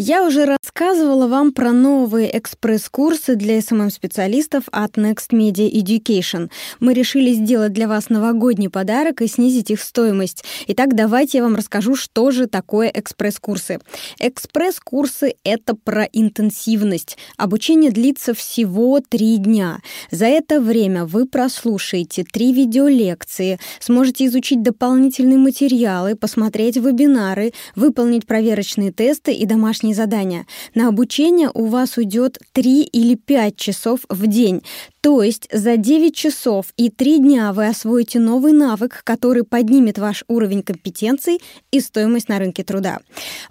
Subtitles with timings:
[0.00, 6.52] Я уже рассказывала вам про новые экспресс-курсы для SMM-специалистов от Next Media Education.
[6.78, 10.44] Мы решили сделать для вас новогодний подарок и снизить их стоимость.
[10.68, 13.80] Итак, давайте я вам расскажу, что же такое экспресс-курсы.
[14.20, 17.18] Экспресс-курсы— это про интенсивность.
[17.36, 19.80] Обучение длится всего три дня.
[20.12, 28.92] За это время вы прослушаете три видеолекции, сможете изучить дополнительные материалы, посмотреть вебинары, выполнить проверочные
[28.92, 30.46] тесты и домашние домашние задания.
[30.74, 34.62] На обучение у вас уйдет 3 или 5 часов в день.
[35.00, 40.24] То есть за 9 часов и 3 дня вы освоите новый навык, который поднимет ваш
[40.28, 41.40] уровень компетенций
[41.70, 42.98] и стоимость на рынке труда.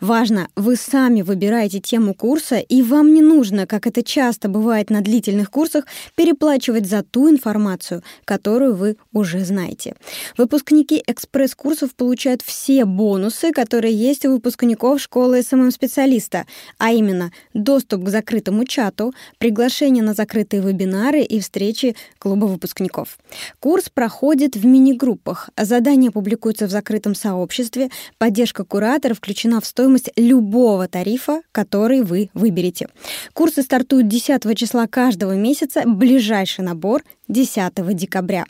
[0.01, 5.01] Важно, вы сами выбираете тему курса, и вам не нужно, как это часто бывает на
[5.01, 5.85] длительных курсах,
[6.15, 9.95] переплачивать за ту информацию, которую вы уже знаете.
[10.37, 15.41] Выпускники экспресс-курсов получают все бонусы, которые есть у выпускников школы
[16.17, 16.45] SMM-специалиста,
[16.77, 23.17] а именно доступ к закрытому чату, приглашение на закрытые вебинары и встречи клуба выпускников.
[23.59, 25.49] Курс проходит в мини-группах.
[25.57, 27.89] Задания публикуются в закрытом сообществе.
[28.17, 32.87] Поддержка куратора включена в стоимость любого тарифа, который вы выберете.
[33.33, 35.83] Курсы стартуют 10 числа каждого месяца.
[35.85, 38.45] Ближайший набор 10 декабря.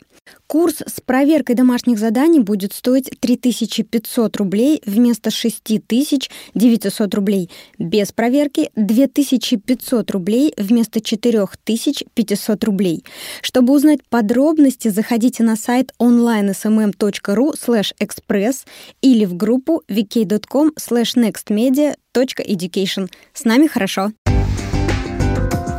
[0.46, 7.50] Курс с проверкой домашних заданий будет стоить 3500 рублей вместо 6900 рублей.
[7.78, 13.04] Без проверки 2500 рублей вместо 4500 рублей.
[13.42, 18.64] Чтобы узнать подробности, заходите на сайт onlinesmm.ru slash express
[19.02, 23.10] или в группу vk.com slash nextmedia.education.
[23.34, 24.12] С нами хорошо!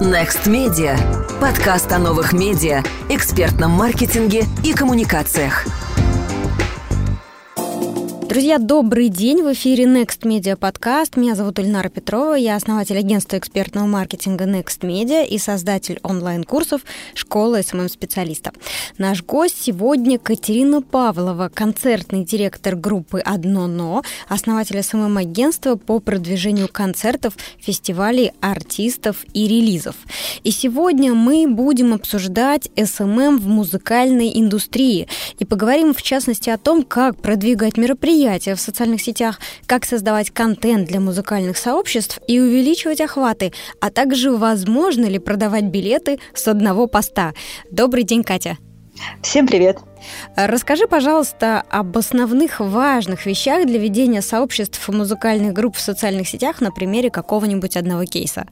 [0.02, 1.19] Next Media.
[1.40, 5.66] Подкаст о новых медиа, экспертном маркетинге и коммуникациях.
[8.30, 9.42] Друзья, добрый день!
[9.42, 11.18] В эфире Next Media подкаст.
[11.18, 12.36] Меня зовут Ильнара Петрова.
[12.36, 16.82] Я основатель агентства экспертного маркетинга Next Media и создатель онлайн-курсов
[17.16, 18.52] школы SMM-специалиста.
[19.00, 27.34] Наш гость сегодня Катерина Павлова, концертный директор группы «Одно но», основатель SMM-агентства по продвижению концертов,
[27.58, 29.96] фестивалей, артистов и релизов.
[30.44, 35.08] И сегодня мы будем обсуждать SMM в музыкальной индустрии
[35.40, 40.32] и поговорим в частности о том, как продвигать мероприятия мероприятия в социальных сетях, как создавать
[40.32, 46.88] контент для музыкальных сообществ и увеличивать охваты, а также возможно ли продавать билеты с одного
[46.88, 47.34] поста.
[47.72, 48.58] Добрый день, Катя.
[49.22, 49.78] Всем привет!
[50.36, 56.72] Расскажи, пожалуйста, об основных важных вещах для ведения сообществ музыкальных групп в социальных сетях на
[56.72, 58.46] примере какого-нибудь одного кейса.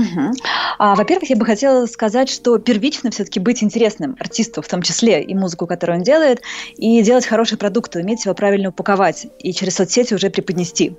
[0.00, 0.32] Угу.
[0.78, 5.22] А, во-первых, я бы хотела сказать, что первично все-таки быть интересным артисту, в том числе
[5.22, 6.40] и музыку, которую он делает,
[6.76, 10.96] и делать хороший продукт, уметь его правильно упаковать и через соцсети уже преподнести.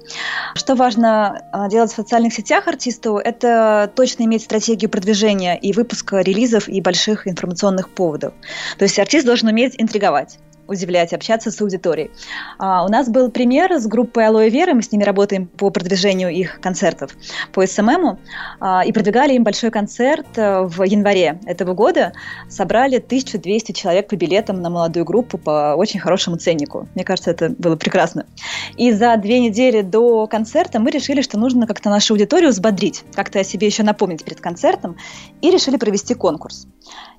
[0.53, 6.21] Что важно а, делать в социальных сетях артисту, это точно иметь стратегию продвижения и выпуска
[6.21, 8.33] релизов и больших информационных поводов.
[8.77, 10.37] То есть артист должен уметь интриговать
[10.71, 12.11] удивлять, общаться с аудиторией.
[12.57, 16.29] А, у нас был пример с группой Алоэ Веры, мы с ними работаем по продвижению
[16.29, 17.11] их концертов
[17.53, 18.19] по СММу,
[18.59, 22.13] а, и продвигали им большой концерт э, в январе этого года,
[22.49, 26.87] собрали 1200 человек по билетам на молодую группу по очень хорошему ценнику.
[26.95, 28.25] Мне кажется, это было прекрасно.
[28.77, 33.39] И за две недели до концерта мы решили, что нужно как-то нашу аудиторию взбодрить, как-то
[33.39, 34.97] о себе еще напомнить перед концертом,
[35.41, 36.67] и решили провести конкурс.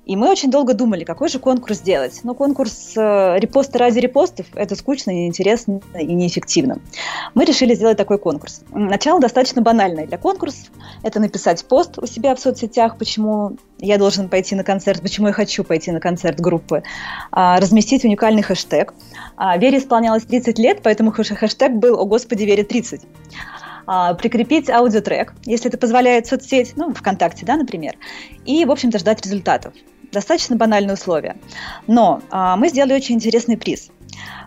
[0.05, 2.19] И мы очень долго думали, какой же конкурс сделать.
[2.23, 6.79] Но конкурс э, репосты ради репостов– это скучно, неинтересно и неэффективно.
[7.33, 8.63] Мы решили сделать такой конкурс.
[8.71, 10.67] Начало достаточно банальное для конкурса.
[11.03, 15.33] Это написать пост у себя в соцсетях, почему я должен пойти на концерт, почему я
[15.33, 16.83] хочу пойти на концерт группы,
[17.31, 18.93] а, разместить уникальный хэштег.
[19.37, 23.01] А, Вере исполнялось 30 лет, поэтому хэштег был «О Господи, Вере 30»
[23.87, 27.95] а, прикрепить аудиотрек, если это позволяет соцсеть, ну, ВКонтакте, да, например,
[28.45, 29.73] и, в общем-то, ждать результатов.
[30.13, 31.35] Достаточно банальные условия.
[31.87, 33.89] Но а, мы сделали очень интересный приз.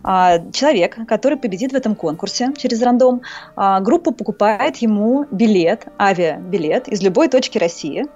[0.02, 3.22] А, человек, который победит в этом конкурсе через рандом,
[3.56, 8.06] а, группа покупает ему билет, авиабилет из любой точки России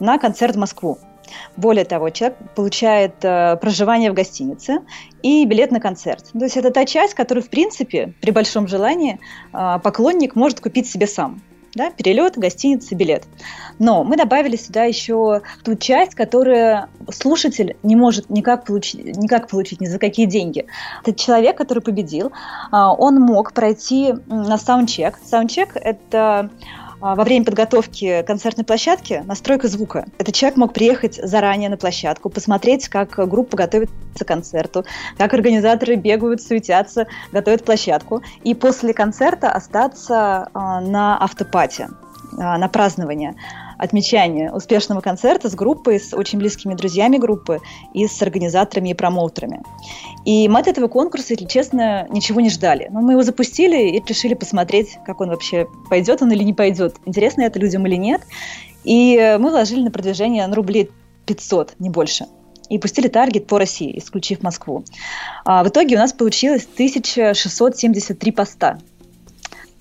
[0.00, 0.98] на концерт в Москву.
[1.56, 4.78] Более того, человек получает э, проживание в гостинице
[5.22, 6.26] и билет на концерт.
[6.32, 9.18] То есть это та часть, которую, в принципе, при большом желании
[9.52, 11.42] э, поклонник может купить себе сам
[11.76, 13.24] да, перелет, гостиница, билет.
[13.78, 19.80] Но мы добавили сюда еще ту часть, которую слушатель не может никак получить, никак получить
[19.80, 20.66] ни за какие деньги.
[21.02, 22.32] Этот человек, который победил,
[22.70, 25.18] а, он мог пройти на саундчек.
[25.24, 26.50] Саундчек– это
[27.00, 30.06] во время подготовки концертной площадки настройка звука.
[30.18, 34.84] Этот человек мог приехать заранее на площадку, посмотреть, как группа готовится к концерту,
[35.18, 41.88] как организаторы бегают, суетятся, готовят площадку, и после концерта остаться а, на автопате,
[42.38, 43.34] а, на празднование
[43.78, 47.60] отмечание успешного концерта с группой, с очень близкими друзьями группы
[47.94, 49.62] и с организаторами и промоутерами.
[50.24, 52.88] И мы от этого конкурса, если честно, ничего не ждали.
[52.90, 56.96] Но мы его запустили и решили посмотреть, как он вообще пойдет он или не пойдет.
[57.04, 58.22] Интересно это людям или нет.
[58.84, 60.90] И мы вложили на продвижение на рублей
[61.26, 62.26] 500, не больше
[62.68, 64.84] и пустили таргет по России, исключив Москву.
[65.44, 68.78] А в итоге у нас получилось 1673 поста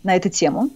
[0.06, 0.70] на эту тему.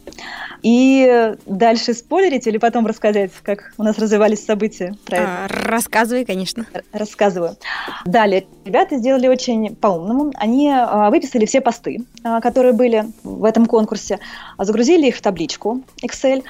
[0.62, 5.28] И дальше спойлерить или потом рассказать, как у нас развивались события про это?
[5.28, 6.66] А, рассказывай, конечно.
[6.92, 7.56] Рассказываю.
[8.06, 10.34] Далее, ребята сделали очень по-умному.
[10.36, 14.20] Они а, выписали все посты, а, которые были в этом конкурсе,
[14.58, 16.44] загрузили их в табличку Excel,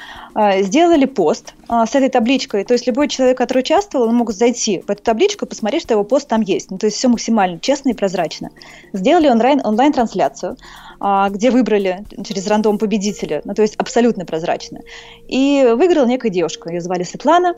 [0.63, 2.63] сделали пост с этой табличкой.
[2.63, 5.93] То есть любой человек, который участвовал, он мог зайти в эту табличку и посмотреть, что
[5.93, 6.71] его пост там есть.
[6.71, 8.49] Ну, то есть все максимально честно и прозрачно.
[8.93, 10.57] Сделали онлайн, онлайн-трансляцию,
[11.00, 13.42] где выбрали через рандом победителя.
[13.46, 14.80] Ну, то есть абсолютно прозрачно.
[15.28, 17.56] И выиграла некая девушка, ее звали Светлана,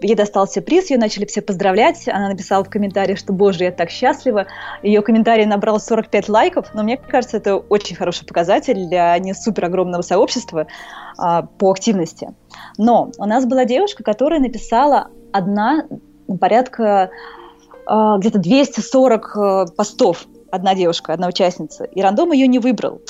[0.00, 3.90] ей достался приз, ее начали все поздравлять, она написала в комментариях, что, боже, я так
[3.90, 4.46] счастлива.
[4.82, 9.66] Ее комментарий набрал 45 лайков, но мне кажется, это очень хороший показатель для не супер
[9.66, 10.66] огромного сообщества
[11.18, 12.34] а, по активности.
[12.78, 15.86] Но у нас была девушка, которая написала одна
[16.40, 17.10] порядка
[17.86, 23.00] а, где-то 240 а, постов одна девушка, одна участница, и рандом ее не выбрал.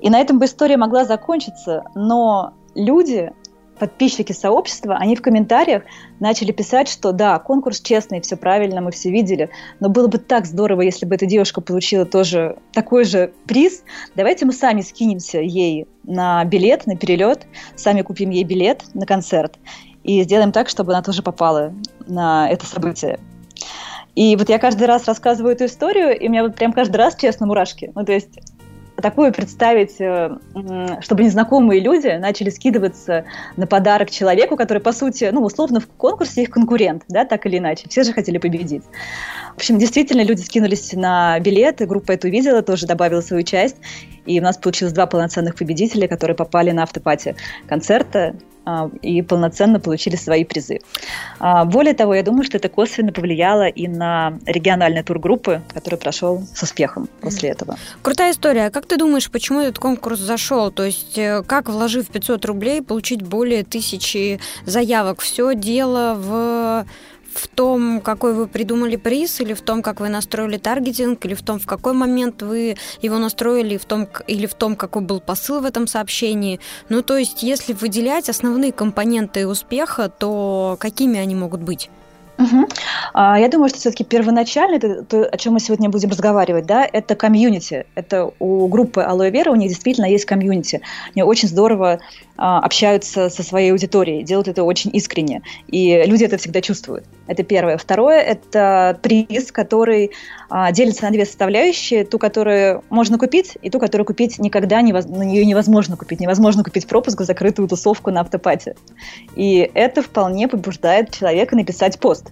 [0.00, 3.32] И на этом бы история могла закончиться, но люди,
[3.78, 5.82] подписчики сообщества, они в комментариях
[6.20, 9.50] начали писать, что да, конкурс честный, все правильно, мы все видели,
[9.80, 13.82] но было бы так здорово, если бы эта девушка получила тоже такой же приз.
[14.14, 19.58] Давайте мы сами скинемся ей на билет, на перелет, сами купим ей билет на концерт
[20.04, 21.74] и сделаем так, чтобы она тоже попала
[22.06, 23.18] на это событие.
[24.14, 27.16] И вот я каждый раз рассказываю эту историю, и у меня вот прям каждый раз,
[27.16, 27.90] честно, мурашки.
[27.94, 28.38] Ну, то есть
[29.02, 30.38] такое представить, э,
[31.00, 33.24] чтобы незнакомые люди начали скидываться
[33.56, 37.58] на подарок человеку, который, по сути, ну, условно, в конкурсе их конкурент, да, так или
[37.58, 37.88] иначе.
[37.88, 38.84] Все же хотели победить.
[39.54, 43.76] В общем, действительно, люди скинулись на билеты, группа это увидела, тоже добавила свою часть,
[44.26, 47.36] и у нас получилось два полноценных победителя, которые попали на автопати
[47.68, 48.36] концерта.
[48.66, 50.80] А, и полноценно получили свои призы.
[51.38, 55.98] А, более того, я думаю, что это косвенно повлияло и на региональный тур группы, который
[55.98, 57.76] прошел с успехом после этого.
[58.00, 58.66] Крутая история.
[58.66, 60.70] А как ты думаешь, почему этот конкурс зашел?
[60.70, 65.20] То есть э, как, вложив 500 рублей, получить более тысячи заявок?
[65.20, 66.86] Все дело в
[67.34, 71.42] в том, какой вы придумали приз, или в том, как вы настроили таргетинг, или в
[71.42, 75.60] том, в какой момент вы его настроили, в том, или в том, какой был посыл
[75.60, 76.60] в этом сообщении.
[76.88, 81.90] Ну, то есть, если выделять основные компоненты успеха, то какими они могут быть?
[82.38, 82.68] Угу.
[83.12, 86.88] А, я думаю, что все-таки первоначально, это то, о чем мы сегодня будем разговаривать, да,
[86.90, 87.86] это комьюнити.
[87.94, 90.80] Это у группы Алоэ Вера у них действительно есть комьюнити.
[91.14, 92.00] Они очень здорово
[92.36, 95.42] а, общаются со своей аудиторией, делают это очень искренне.
[95.68, 97.04] И люди это всегда чувствуют.
[97.26, 97.76] Это первое.
[97.76, 100.10] Второе– это приз, который
[100.72, 102.04] делится на две составляющие.
[102.04, 105.06] Ту, которую можно купить, и ту, которую купить никогда невоз...
[105.06, 106.20] на нее невозможно купить.
[106.20, 108.76] Невозможно купить пропуск в закрытую тусовку на автопате.
[109.36, 112.30] И это вполне побуждает человека написать пост.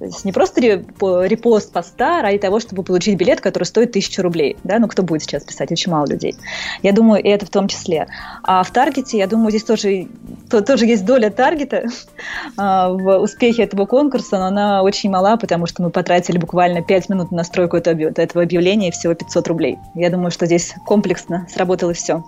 [0.00, 4.56] То есть не просто репост поста ради того, чтобы получить билет, который стоит тысячу рублей.
[4.64, 4.78] Да?
[4.78, 5.70] Ну, кто будет сейчас писать?
[5.70, 6.34] Очень мало людей.
[6.82, 8.08] Я думаю, и это в том числе.
[8.42, 10.08] А в таргете, я думаю, здесь тоже,
[10.48, 11.84] то, тоже есть доля таргета
[12.56, 17.08] а, в успехе этого конкурса, но она очень мала, потому что мы потратили буквально 5
[17.10, 19.76] минут на настройку этого, объявления и всего 500 рублей.
[19.94, 22.24] Я думаю, что здесь комплексно сработало все.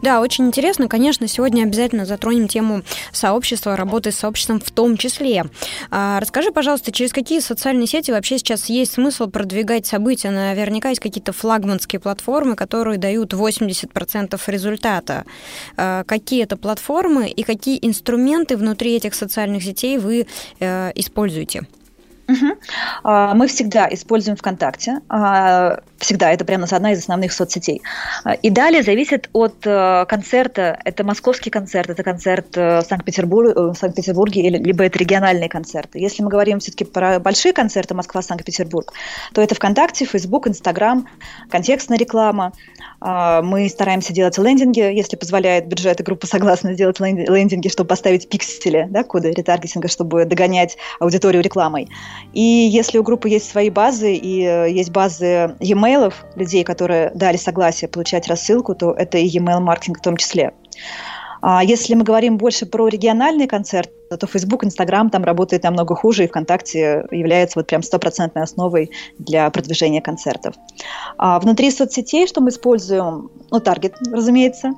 [0.00, 0.86] Да, очень интересно.
[0.86, 5.46] Конечно, сегодня обязательно затронем тему сообщества, работы с сообществом в том числе.
[5.90, 10.30] А, расскажи, пожалуйста, через какие социальные сети вообще сейчас есть смысл продвигать события?
[10.30, 15.24] Наверняка есть какие-то флагманские платформы, которые дают 80% результата.
[15.78, 20.26] А, какие это платформы и какие инструменты внутри этих социальных сетей вы
[20.58, 21.66] э, используете?
[22.30, 23.34] Угу.
[23.34, 25.00] Мы всегда используем ВКонтакте.
[25.08, 26.32] А, всегда.
[26.32, 27.82] Это прямо одна из основных соцсетей.
[28.24, 30.78] А, и далее зависит от э, концерта.
[30.84, 35.98] Это московский концерт, это концерт э, Санкт-Петербурге, в Санкт-Петербурге либо это региональные концерты.
[35.98, 38.92] Если мы говорим все-таки про большие концерты Москва, Санкт-Петербург,
[39.34, 41.06] то это ВКонтакте, Фейсбук, Инстаграм,
[41.50, 42.52] контекстная реклама.
[43.00, 48.86] Мы стараемся делать лендинги, если позволяет бюджет, и группа согласна сделать лендинги, чтобы поставить пиксели,
[48.90, 51.88] да, коды ретаргетинга, чтобы догонять аудиторию рекламой.
[52.32, 57.36] И если у группы есть свои базы и э, есть базы e-mail людей, которые дали
[57.36, 60.52] согласие получать рассылку, то это и e-mail маркетинг в том числе.
[61.42, 66.24] А если мы говорим больше про региональный концерт, то Facebook, Instagram там работает намного хуже,
[66.24, 70.54] и ВКонтакте является вот прям стопроцентной основой для продвижения концертов.
[71.16, 74.72] А внутри соцсетей, что мы используем, ну, таргет, разумеется,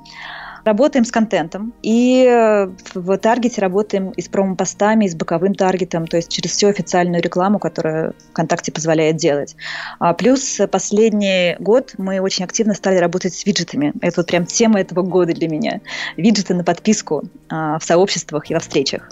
[0.63, 1.73] Работаем с контентом.
[1.81, 6.51] И э, в таргете работаем и с промо-постами, и с боковым таргетом, то есть через
[6.51, 9.55] всю официальную рекламу, которую ВКонтакте позволяет делать.
[9.99, 13.93] А плюс последний год мы очень активно стали работать с виджетами.
[14.01, 15.81] Это вот прям тема этого года для меня.
[16.17, 19.09] Виджеты на подписку а, в сообществах и во встречах.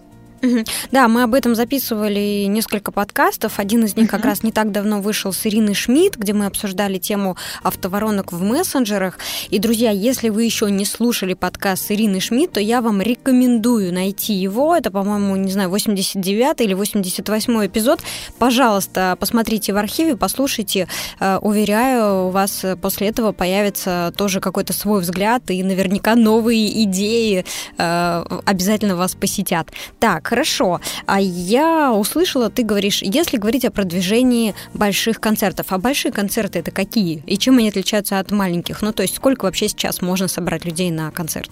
[0.92, 3.60] Да, мы об этом записывали несколько подкастов.
[3.60, 6.98] Один из них как раз не так давно вышел с Ириной Шмидт, где мы обсуждали
[6.98, 9.20] тему автоворонок в мессенджерах.
[9.50, 13.94] И, друзья, если вы еще не слушали подкаст с Ириной Шмидт, то я вам рекомендую
[13.94, 14.76] найти его.
[14.76, 18.02] Это, по-моему, не знаю, 89 или 88 эпизод.
[18.40, 20.88] Пожалуйста, посмотрите в архиве, послушайте.
[21.20, 27.46] Э, уверяю, у вас после этого появится тоже какой-то свой взгляд, и наверняка новые идеи
[27.78, 29.70] э, обязательно вас посетят.
[30.00, 30.80] Так, хорошо.
[31.08, 36.72] А я услышала, ты говоришь, если говорить о продвижении больших концертов, а большие концерты это
[36.72, 37.22] какие?
[37.28, 38.82] И чем они отличаются от маленьких?
[38.82, 41.52] Ну, то есть сколько вообще сейчас можно собрать людей на концерт?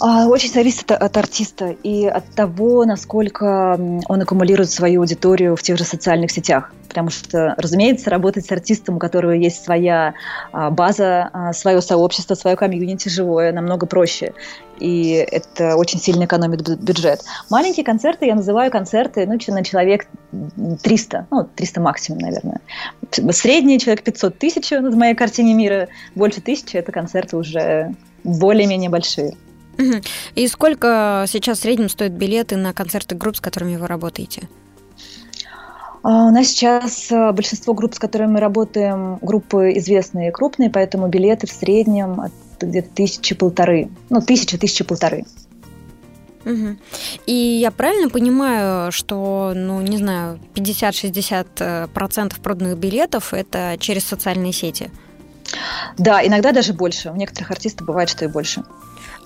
[0.00, 5.78] А, очень зависит от артиста и от того, насколько он аккумулирует свою аудиторию в тех
[5.78, 6.72] же социальных сетях.
[6.88, 10.14] Потому что, разумеется, работать с артистом, у которого есть своя
[10.52, 14.32] а, база, а, свое сообщество, свое комьюнити живое, намного проще.
[14.78, 17.20] И это очень сильно экономит бюджет.
[17.50, 20.06] Маленькие концерты я называю концерты ну, на человек
[20.82, 22.60] 300, ну, 300 максимум, наверное.
[23.30, 29.36] Средний человек 500 тысяч в моей картине мира, больше тысячи– это концерты уже более-менее большие.
[30.34, 34.48] И сколько сейчас в среднем стоят билеты на концерты групп, с которыми вы работаете?
[36.02, 40.70] А, у нас сейчас а, большинство групп, с которыми мы работаем, группы известные и крупные,
[40.70, 42.20] поэтому билеты в среднем
[42.60, 43.88] где-то тысячи полторы.
[44.10, 45.24] Ну, тысяча, тысяча полторы.
[46.44, 46.76] Угу.
[47.26, 54.52] И я правильно понимаю, что, ну, не знаю, 50-60% э, проданных билетов это через социальные
[54.52, 54.90] сети?
[55.96, 57.10] Да, иногда даже больше.
[57.10, 58.62] У некоторых артистов бывает, что и больше.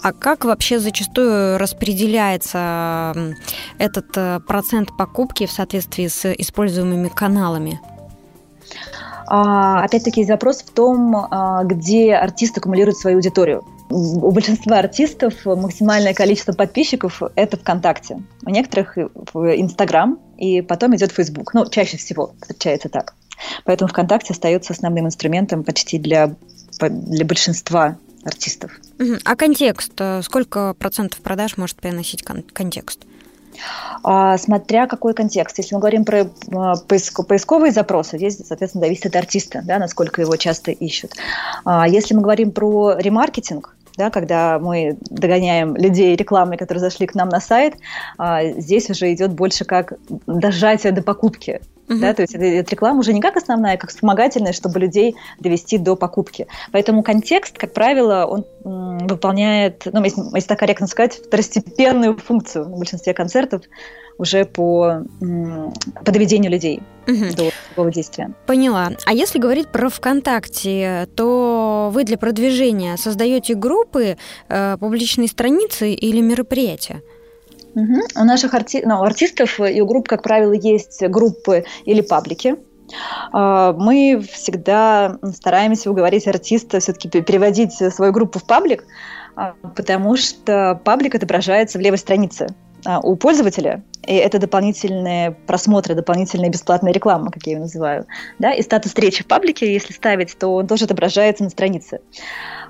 [0.02, 3.14] А как вообще зачастую распределяется
[3.78, 7.80] этот э, процент покупки в соответствии с используемыми каналами?
[9.26, 13.64] А, опять-таки запрос в том, а, где артист аккумулирует свою аудиторию.
[13.90, 18.22] У большинства артистов максимальное количество подписчиков– это ВКонтакте.
[18.44, 21.54] У некоторых в Инстаграм, и потом идет Фейсбук.
[21.54, 23.14] Ну, чаще всего встречается так.
[23.64, 26.34] Поэтому ВКонтакте остается основным инструментом почти для,
[26.80, 27.96] для большинства
[28.28, 28.70] артистов.
[29.24, 29.92] А контекст?
[29.98, 33.00] Э, сколько процентов продаж может приносить кон- контекст?
[34.02, 35.58] А, смотря какой контекст.
[35.58, 40.36] Если мы говорим про а, поисковые запросы, здесь, соответственно, зависит от артиста, да, насколько его
[40.36, 41.12] часто ищут.
[41.64, 47.14] А если мы говорим про ремаркетинг, да, когда мы догоняем людей рекламой, которые зашли к
[47.14, 47.74] нам на сайт,
[48.16, 49.94] а, здесь уже идет больше как
[50.26, 51.60] дожатие до покупки.
[51.88, 52.00] Uh-huh.
[52.00, 55.78] Да, то есть эта реклама уже не как основная, а как вспомогательная, чтобы людей довести
[55.78, 56.46] до покупки.
[56.70, 62.66] Поэтому контекст, как правило, он м, выполняет, ну, если, если так корректно сказать, второстепенную функцию
[62.66, 63.62] в большинстве концертов
[64.18, 65.72] уже по, м,
[66.04, 67.34] по доведению людей uh-huh.
[67.34, 68.34] до такого действия.
[68.46, 68.90] Поняла.
[69.06, 74.18] А если говорить про ВКонтакте, то вы для продвижения создаете группы,
[74.48, 77.00] э, публичные страницы или мероприятия?
[77.78, 78.22] Угу.
[78.22, 78.82] У наших арти...
[78.84, 82.56] ну, артистов и у групп, как правило, есть группы или паблики.
[83.32, 88.84] А, мы всегда стараемся уговорить артиста все-таки переводить свою группу в паблик,
[89.36, 92.48] а, потому что паблик отображается в левой странице
[93.02, 98.06] у пользователя, и это дополнительные просмотры, дополнительная бесплатная реклама, как я ее называю.
[98.38, 98.52] Да?
[98.52, 102.00] И статус встречи в паблике, если ставить, то он тоже отображается на странице.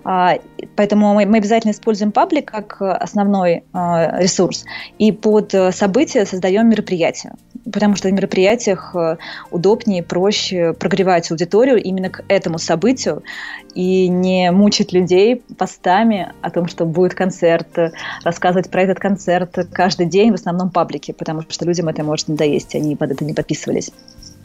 [0.05, 0.38] А,
[0.75, 4.65] поэтому мы, обязательно используем паблик как основной а, ресурс.
[4.99, 7.35] И под э, события создаем мероприятия.
[7.71, 9.17] Потому что в мероприятиях э,
[9.50, 13.23] удобнее, проще прогревать аудиторию именно к этому событию
[13.75, 17.69] и не мучить людей постами о том, что будет концерт,
[18.25, 22.75] рассказывать про этот концерт каждый день в основном паблике, потому что людям это может надоесть,
[22.75, 23.91] они под это не подписывались.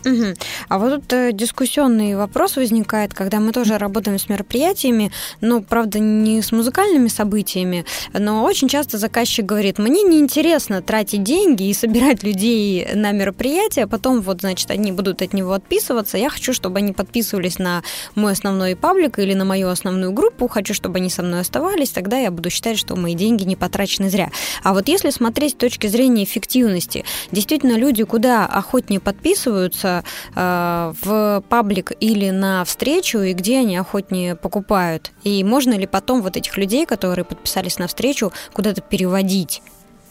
[0.06, 0.34] Угу.
[0.70, 6.00] А вот тут э, дискуссионный вопрос возникает, когда мы тоже работаем с мероприятиями, но, правда,
[6.00, 12.24] не с музыкальными событиями, но очень часто заказчик говорит, мне неинтересно тратить деньги и собирать
[12.24, 16.80] людей на мероприятие, а потом вот, значит, они будут от него отписываться, я хочу, чтобы
[16.80, 17.84] они подписывались на
[18.16, 22.18] мой основной паблик или на мою основную группу, хочу, чтобы они со мной оставались, тогда
[22.18, 24.32] я буду считать, что мои деньги не потрачены зря.
[24.64, 29.93] А вот если смотреть с точки зрения эффективности, действительно люди куда охотнее подписываются,
[30.36, 35.12] э, в паблик или на встречу, и где они охотнее покупают?
[35.24, 39.62] И можно ли потом вот этих людей, которые подписались на встречу, куда-то переводить?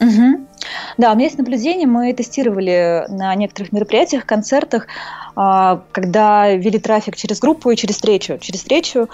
[0.00, 0.46] Угу.
[0.98, 4.86] Да, у меня есть наблюдение, мы тестировали на некоторых мероприятиях, концертах,
[5.36, 8.38] а, когда вели трафик через группу и через встречу.
[8.38, 9.08] Через встречу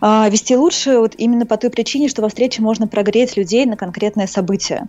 [0.00, 3.76] а, вести лучше вот именно по той причине, что во встрече можно прогреть людей на
[3.76, 4.86] конкретное событие.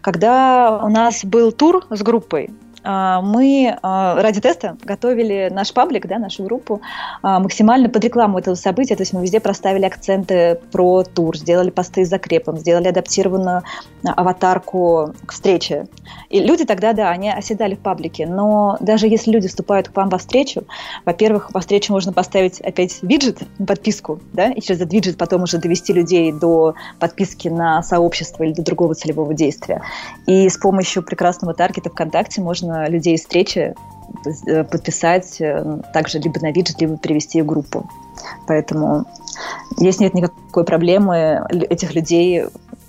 [0.00, 2.50] Когда у нас был тур с группой,
[2.84, 6.82] мы а, ради теста готовили наш паблик, да, нашу группу,
[7.22, 8.94] а, максимально под рекламу этого события.
[8.94, 13.62] То есть мы везде проставили акценты про тур, сделали посты с закрепом, сделали адаптированную
[14.04, 15.86] аватарку к встрече.
[16.28, 18.26] И люди тогда, да, они оседали в паблике.
[18.26, 20.64] Но даже если люди вступают к вам во встречу,
[21.06, 25.58] во-первых, во встречу можно поставить опять виджет, подписку, да, и через этот виджет потом уже
[25.58, 29.80] довести людей до подписки на сообщество или до другого целевого действия.
[30.26, 33.74] И с помощью прекрасного таргета ВКонтакте можно можно людей встречи
[34.46, 37.88] э, подписать э, также либо на виджет, либо перевести в группу.
[38.46, 39.04] Поэтому
[39.76, 42.44] здесь нет никакой проблемы этих людей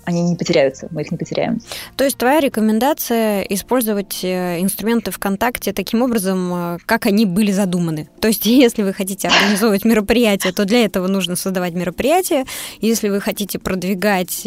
[0.06, 1.60] они не потеряются, мы их не потеряем.
[1.96, 8.08] То есть твоя рекомендация использовать э, инструменты ВКонтакте таким образом, как они были задуманы.
[8.20, 12.44] То есть если вы хотите организовывать мероприятие, то для этого нужно создавать мероприятие.
[12.80, 14.46] Если вы хотите продвигать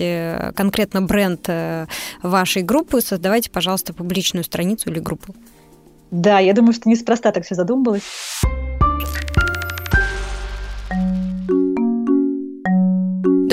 [0.55, 1.47] конкретно бренд
[2.23, 5.35] вашей группы, создавайте, пожалуйста, публичную страницу или группу.
[6.11, 8.03] Да, я думаю, что неспроста так все задумывалось.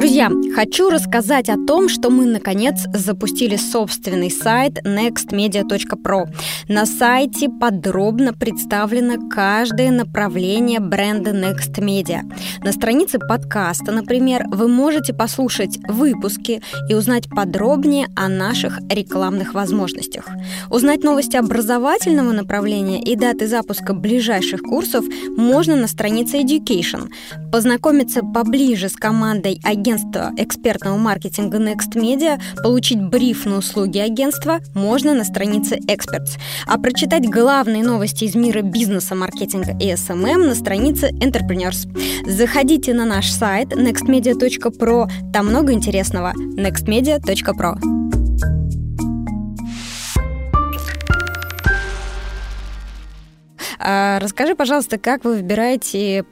[0.06, 6.26] Друзья, хочу рассказать о том, что мы, наконец, запустили собственный сайт nextmedia.pro.
[6.68, 12.20] На сайте подробно представлено каждое направление бренда Next Media.
[12.62, 20.28] На странице подкаста, например, вы можете послушать выпуски и узнать подробнее о наших рекламных возможностях.
[20.70, 25.04] Узнать новости образовательного направления и даты запуска ближайших курсов
[25.36, 27.08] можно на странице Education.
[27.50, 34.60] Познакомиться поближе с командой агентства агентства экспертного маркетинга Next Media, получить бриф на услуги агентства
[34.74, 40.54] можно на странице Experts, а прочитать главные новости из мира бизнеса, маркетинга и SMM на
[40.54, 41.88] странице Entrepreneurs.
[42.26, 46.32] Заходите на наш сайт nextmedia.pro, там много интересного.
[46.58, 48.06] nextmedia.pro.
[53.88, 56.24] А расскажи, пожалуйста, как вы выбираете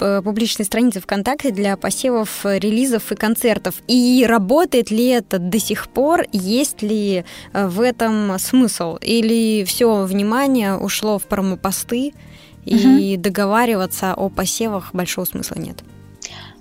[0.00, 3.74] э, публичные страницы ВКонтакте для посевов релизов и концертов?
[3.86, 6.24] И работает ли это до сих пор?
[6.32, 8.96] Есть ли э, в этом смысл?
[9.02, 12.14] Или все внимание ушло в промопосты
[12.64, 13.22] и угу.
[13.22, 15.84] договариваться о посевах большого смысла нет?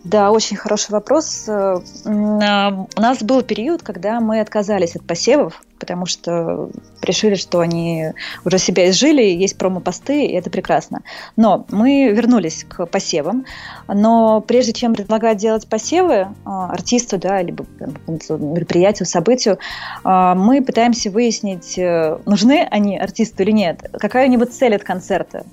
[0.04, 1.46] Да, очень хороший вопрос.
[1.48, 6.70] Э, у нас был период, когда мы отказались от посевов, потому что
[7.02, 8.14] решили, что они
[8.46, 11.02] уже себя изжили, есть промо-посты, и это прекрасно.
[11.36, 13.46] Но мы вернулись к посевам,
[13.88, 17.66] но прежде чем предлагать делать посевы э, артисту, да, либо
[18.08, 19.58] мероприятию, событию,
[20.06, 21.78] э, мы пытаемся выяснить,
[22.26, 25.46] нужны они артисту или нет, какая у него цель от концерта,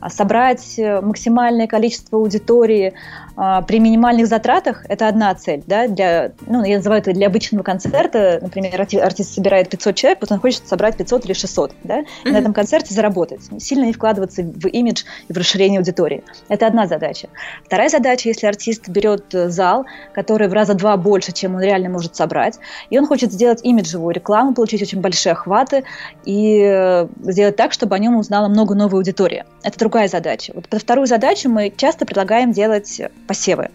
[0.00, 2.92] а собрать максимальное количество аудитории
[3.31, 7.62] а, при минимальных затратах это одна цель, да, для, ну, я называю это для обычного
[7.62, 12.02] концерта, например, артист собирает 500 человек, вот он хочет собрать 500 или 600, да, и
[12.02, 12.32] mm-hmm.
[12.32, 16.22] на этом концерте заработать, сильно не вкладываться в имидж и в расширение аудитории.
[16.48, 17.28] Это одна задача.
[17.64, 22.16] Вторая задача, если артист берет зал, который в раза два больше, чем он реально может
[22.16, 22.58] собрать,
[22.90, 25.84] и он хочет сделать имиджевую рекламу, получить очень большие охваты
[26.24, 29.44] и э, сделать так, чтобы о нем узнало много новой аудитории.
[29.62, 30.52] Это другая задача.
[30.54, 33.70] Вот под вторую задачу мы часто предлагаем делать посевы.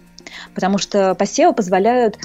[0.54, 2.18] Потому что посевы позволяют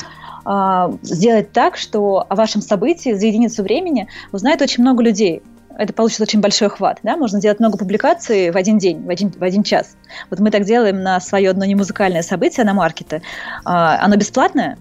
[0.45, 5.41] э, сделать так, что о вашем событии за единицу времени узнает очень много людей.
[5.75, 6.99] Это получится очень большой охват.
[7.03, 7.17] Да?
[7.17, 9.95] Можно сделать много публикаций в один день, в один, в один час.
[10.29, 13.21] Вот мы так делаем на свое одно немузыкальное событие на маркете.
[13.65, 14.77] Э, оно бесплатное,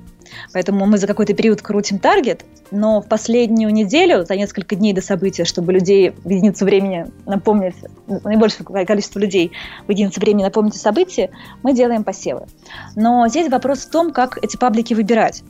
[0.52, 5.02] Поэтому мы за какой-то период крутим таргет, но в последнюю неделю, за несколько дней до
[5.02, 7.74] события, чтобы людей в единицу времени напомнить,
[8.06, 9.52] наибольшее количество людей
[9.86, 11.30] в единицу времени напомнить о событии,
[11.62, 12.46] мы делаем посевы.
[12.96, 15.42] Но здесь вопрос в том, как эти паблики выбирать.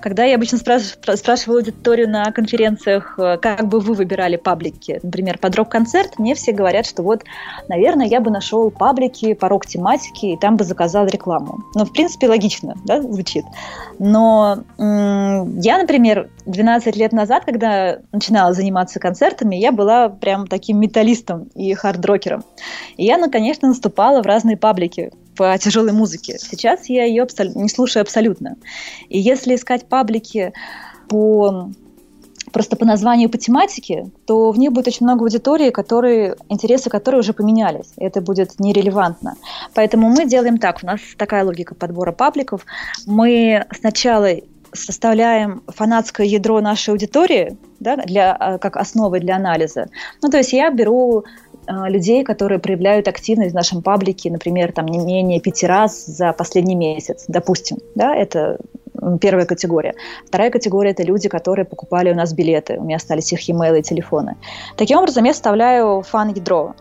[0.00, 5.56] Когда я обычно спрашиваю, аудиторию на конференциях, э, как бы вы выбирали паблики, например, под
[5.56, 7.24] рок-концерт, мне все говорят, что вот,
[7.68, 11.58] наверное, я бы нашел паблики по рок-тематике и там бы заказал рекламу.
[11.74, 13.44] Ну, в принципе, логично, да, звучит.
[13.98, 21.48] Но я, например, 12 лет назад, когда начинала заниматься концертами, я была прям таким металлистом
[21.54, 22.44] и хард-рокером.
[22.96, 26.36] И я, ну, конечно, наступала в разные паблики по тяжелой музыке.
[26.38, 28.56] Сейчас я ее абсол- не слушаю абсолютно.
[29.08, 30.52] И если искать паблики
[31.08, 31.70] по
[32.52, 37.20] просто по названию по тематике, то в ней будет очень много аудитории, которые, интересы которой
[37.20, 37.92] уже поменялись.
[37.96, 39.36] Это будет нерелевантно.
[39.72, 40.80] Поэтому мы делаем так.
[40.82, 42.66] У нас такая логика подбора пабликов.
[43.06, 44.28] Мы сначала
[44.72, 49.88] составляем фанатское ядро нашей аудитории да, для, а, как основы для анализа.
[50.22, 51.24] Ну, то есть я беру
[51.68, 56.74] людей, которые проявляют активность в нашем паблике, например, там не менее пяти раз за последний
[56.74, 58.58] месяц, допустим, да, это
[59.20, 59.94] первая категория.
[60.26, 63.82] Вторая категория– это люди, которые покупали у нас билеты, у меня остались их e-mail и
[63.82, 64.36] телефоны.
[64.76, 66.74] Таким образом, я вставляю фан-ядро,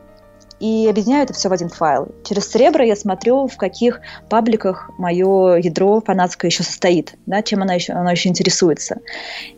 [0.60, 2.10] и объединяю это все в один файл.
[2.24, 7.74] Через Церебро я смотрю, в каких пабликах мое ядро фанатское еще состоит, да, чем оно
[7.74, 9.00] еще, оно еще интересуется.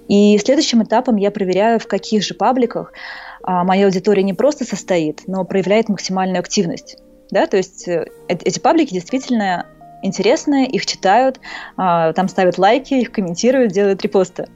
[0.08, 5.24] И следующим этапом я проверяю, в каких же пабликах а, моя аудитория не просто состоит,
[5.28, 6.98] но проявляет максимальную активность.
[7.32, 9.66] Да, то есть э, эти паблики действительно
[10.04, 11.40] интересные, их читают,
[11.78, 14.48] а, там ставят лайки, их комментируют, делают репосты.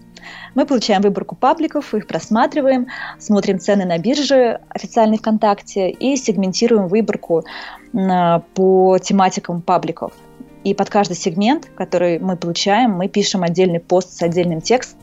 [0.55, 2.87] Мы получаем выборку пабликов, их просматриваем,
[3.19, 7.43] смотрим цены на бирже официальной ВКонтакте и сегментируем выборку
[7.93, 10.13] по тематикам пабликов.
[10.63, 14.99] И под каждый сегмент, который мы получаем, мы пишем отдельный пост с отдельным текстом,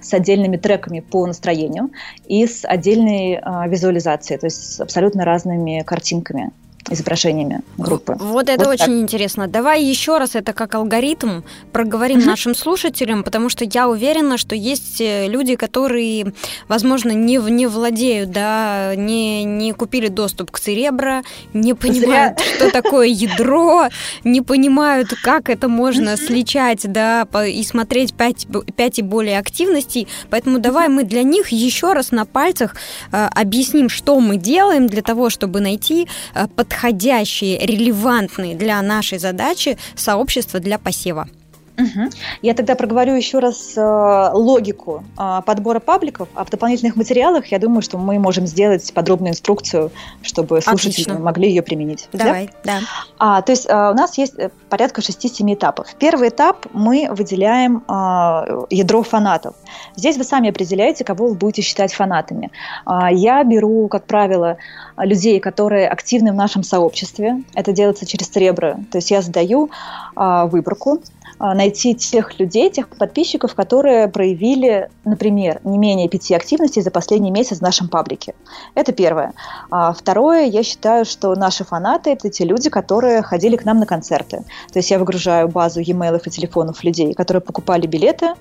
[0.00, 1.90] с отдельными треками по настроению
[2.26, 6.52] и с отдельной э, визуализацией, то есть с абсолютно разными картинками
[6.90, 8.16] изображениями группы.
[8.18, 9.02] Вот это вот очень так.
[9.02, 9.48] интересно.
[9.48, 11.42] Давай еще раз это как алгоритм
[11.72, 12.26] проговорим mm-hmm.
[12.26, 16.32] нашим слушателям, потому что я уверена, что есть э, люди, которые,
[16.68, 21.22] возможно, не, не владеют, да, не, не купили доступ к Церебро,
[21.54, 22.56] не понимают, Зря.
[22.56, 23.88] что такое ядро,
[24.24, 30.06] не понимают, как это можно сличать, да, и смотреть 5, 5 и более активностей.
[30.30, 32.76] Поэтому давай мы для них еще раз на пальцах
[33.10, 39.18] э, объясним, что мы делаем для того, чтобы найти э, под подходящие, релевантные для нашей
[39.18, 41.28] задачи сообщества для посева.
[41.76, 42.10] Угу.
[42.42, 47.58] Я тогда проговорю еще раз э, логику э, подбора пабликов, а в дополнительных материалах я
[47.58, 49.90] думаю, что мы можем сделать подробную инструкцию,
[50.22, 51.18] чтобы слушатели Отлично.
[51.18, 52.08] могли ее применить.
[52.12, 52.80] Давай, да.
[52.80, 52.86] да.
[53.18, 55.88] А, то есть э, у нас есть э, порядка 6-7 этапов.
[55.98, 59.56] Первый этап мы выделяем э, ядро фанатов.
[59.96, 62.50] Здесь вы сами определяете, кого вы будете считать фанатами.
[62.86, 64.58] Э, я беру, как правило,
[64.96, 67.42] людей, которые активны в нашем сообществе.
[67.54, 68.76] Это делается через Церебро.
[68.92, 69.70] То есть я задаю
[70.16, 71.00] э, выборку
[71.38, 77.58] найти тех людей, тех подписчиков, которые проявили, например, не менее пяти активностей за последний месяц
[77.58, 78.34] в нашем паблике.
[78.74, 79.32] Это первое.
[79.70, 83.86] А второе, я считаю, что наши фанаты– это те люди, которые ходили к нам на
[83.86, 84.44] концерты.
[84.72, 88.34] То есть я выгружаю базу e-mail и телефонов людей, которые покупали билеты, а,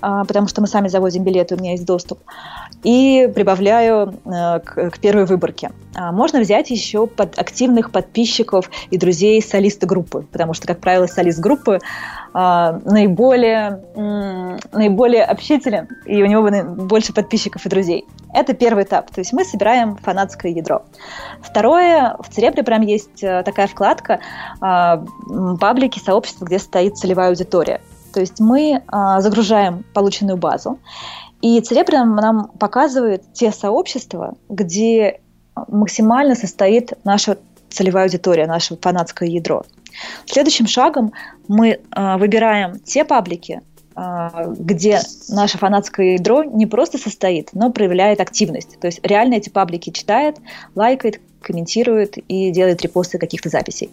[0.00, 2.20] потому что мы сами завозим билеты, у меня есть доступ,
[2.82, 5.70] и прибавляю э, к, к первой выборке.
[5.94, 11.06] А, можно взять еще под активных подписчиков и друзей солиста группы, потому что, как правило,
[11.06, 11.80] солист группы
[12.32, 13.82] а, наиболее,
[14.72, 18.06] наиболее общителен, и у него больше подписчиков и друзей.
[18.32, 20.82] Это первый этап, то есть мы собираем фанатское ядро.
[21.40, 24.20] Второе, в Церебре прям есть э, такая вкладка
[24.60, 27.80] паблики, сообщества, где стоит целевая аудитория.
[28.16, 30.78] То есть мы а, загружаем полученную базу,
[31.42, 35.20] и Церебрин нам показывает те сообщества, где
[35.68, 37.36] максимально состоит наша
[37.68, 39.64] целевая аудитория, наше фанатское ядро.
[40.24, 41.12] Следующим шагом
[41.46, 43.60] мы э, выбираем те паблики,
[43.94, 48.80] э, где наше фанатское ядро не просто состоит, но проявляет активность.
[48.80, 50.38] То есть реально эти паблики читает,
[50.74, 53.90] лайкает, комментирует и делает репосты каких-то записей.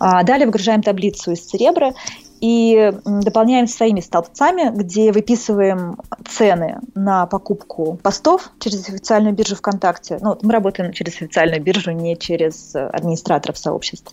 [0.00, 1.94] А далее выгружаем таблицу из Церебра
[2.42, 5.96] и дополняем своими столбцами, где выписываем
[6.28, 10.18] цены на покупку постов через официальную биржу ВКонтакте.
[10.20, 14.12] Ну, мы работаем через официальную биржу, не через администраторов сообществ.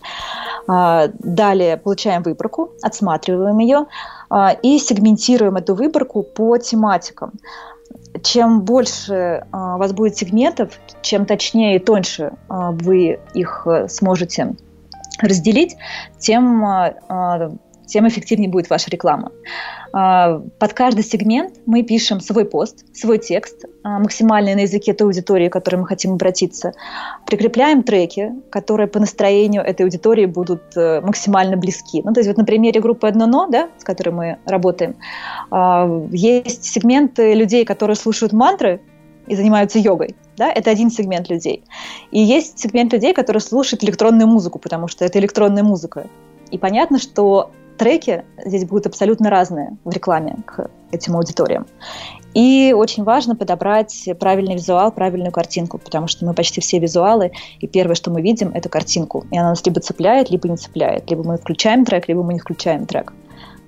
[0.68, 3.86] А, далее получаем выборку, отсматриваем ее
[4.30, 7.32] а, и сегментируем эту выборку по тематикам
[8.22, 14.54] чем больше а, у вас будет сегментов, чем точнее и тоньше вы их э, сможете
[15.20, 15.76] разделить,
[16.18, 16.64] тем
[17.90, 19.32] тем эффективнее будет ваша реклама.
[19.92, 25.08] А, под каждый сегмент мы пишем свой пост, свой текст, а, максимальный на языке той
[25.08, 26.72] аудитории, к которой мы хотим обратиться.
[27.26, 32.02] Прикрепляем треки, которые по настроению этой аудитории будут э, максимально близки.
[32.04, 34.96] Ну, то есть вот на примере группы «Одно но», да, с которой мы работаем,
[35.50, 38.80] а, есть сегменты людей, которые слушают мантры,
[39.26, 40.16] и занимаются йогой.
[40.36, 40.50] Да?
[40.50, 41.62] Это один сегмент людей.
[42.10, 46.08] И есть сегмент людей, которые слушают электронную музыку, потому что это электронная музыка.
[46.50, 51.66] И понятно, что треки здесь будут абсолютно разные в рекламе к этим аудиториям.
[52.34, 57.66] И очень важно подобрать правильный визуал, правильную картинку, потому что мы почти все визуалы, и
[57.66, 59.24] первое, что мы видим, это картинку.
[59.30, 61.10] И она нас либо цепляет, либо не цепляет.
[61.10, 63.14] Либо мы включаем трек, либо мы не включаем трек.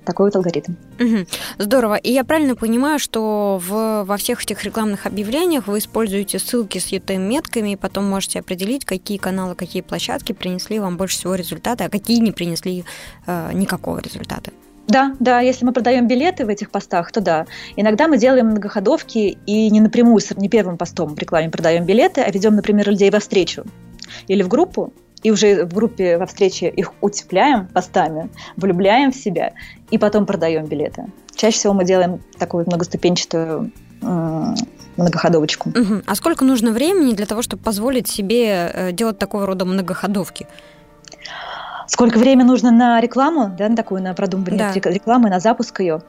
[0.05, 0.75] Такой вот алгоритм.
[0.99, 1.27] Угу.
[1.59, 1.95] Здорово.
[1.97, 6.93] И я правильно понимаю, что в, во всех этих рекламных объявлениях вы используете ссылки с
[6.93, 11.89] UTM-метками, и потом можете определить, какие каналы, какие площадки принесли вам больше всего результата, а
[11.89, 12.85] какие не принесли
[13.27, 14.51] э, никакого результата.
[14.89, 17.47] Да, да, если мы продаем билеты в этих постах, то да.
[17.77, 22.31] Иногда мы делаем многоходовки и не напрямую, не первым постом в рекламе продаем билеты, а
[22.31, 23.65] ведем, например, людей во встречу
[24.27, 29.53] или в группу, и уже в группе во встрече их утепляем постами, влюбляем в себя
[29.91, 31.07] и потом продаем билеты.
[31.35, 33.73] Чаще всего мы делаем такую многоступенчатую
[34.97, 35.71] многоходовочку.
[35.71, 36.03] Угу.
[36.07, 40.47] А сколько нужно времени для того, чтобы позволить себе э, делать такого рода многоходовки?
[41.87, 44.91] Сколько времени нужно на рекламу, да, на такую, на продумывание да.
[44.91, 46.03] рекламы, на запуск ее?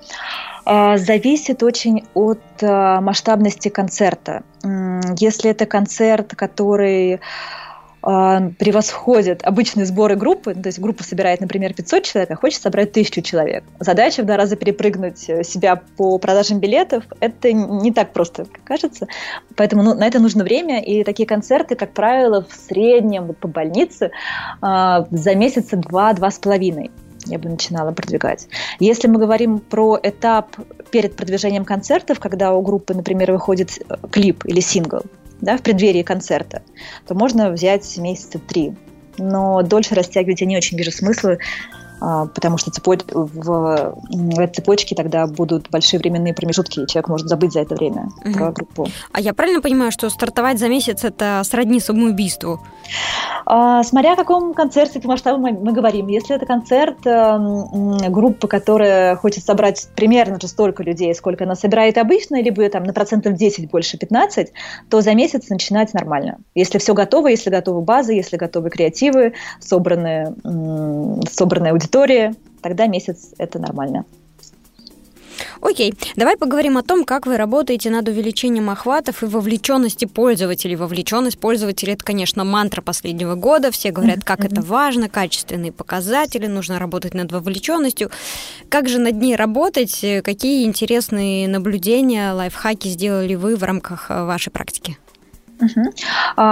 [0.65, 4.43] А, зависит очень от а, масштабности концерта.
[5.17, 7.19] Если это концерт, который
[8.06, 12.89] а, превосходят обычные сборы группы, то есть группа собирает, например, 500 человек, а хочет собрать
[12.89, 13.63] 1000 человек.
[13.80, 18.62] Задача в два раза перепрыгнуть э, себя по продажам билетов, это не так просто, как
[18.66, 19.08] кажется.
[19.56, 23.48] Поэтому ну, на это нужно время, и такие концерты, как правило, в среднем вот по
[23.48, 24.12] больнице
[24.62, 26.92] э, за месяца два-два с половиной
[27.26, 28.50] я бы начинала продвигать.
[28.82, 30.58] Если мы говорим про этап
[30.92, 35.04] перед продвижением концертов, когда у группы, например, выходит э, клип или сингл,
[35.44, 36.64] да, в преддверии концерта,
[37.08, 38.74] то можно взять месяца три.
[39.18, 41.38] Но дольше растягивать я не очень вижу смысла,
[42.04, 43.00] потому что цепоч...
[43.12, 43.96] в...
[44.38, 48.34] этой цепочке тогда будут большие временные промежутки, и человек может забыть за это время угу.
[48.34, 48.88] про группу.
[49.12, 52.60] А я правильно понимаю, что стартовать за месяц это сродни самоубийству?
[53.46, 56.08] А, смотря о каком концерте по масштабу мы, мы говорим.
[56.08, 57.38] Если это концерт э,
[58.10, 62.94] группы, которая хочет собрать примерно же столько людей, сколько она собирает обычно, либо там на
[62.94, 64.52] процентов 10 больше 15,
[64.89, 66.38] то за месяц начинать нормально.
[66.56, 70.36] Если все готово, если готовы базы, если готовы креативы, собраны,
[71.32, 74.06] собранная аудитория, история, тогда месяц это нормально.
[75.62, 80.76] Окей, давай поговорим о том, как вы работаете над увеличением охватов и вовлеченности пользователей.
[80.76, 83.72] Вовлеченность пользователей это, конечно, мантра последнего года.
[83.72, 88.10] Все говорят, как это важно, качественные показатели, нужно работать над вовлеченностью.
[88.70, 90.04] Как же над ней работать?
[90.24, 94.98] Какие интересные наблюдения, лайфхаки сделали вы в рамках э, вашей практики?
[95.62, 95.94] Угу.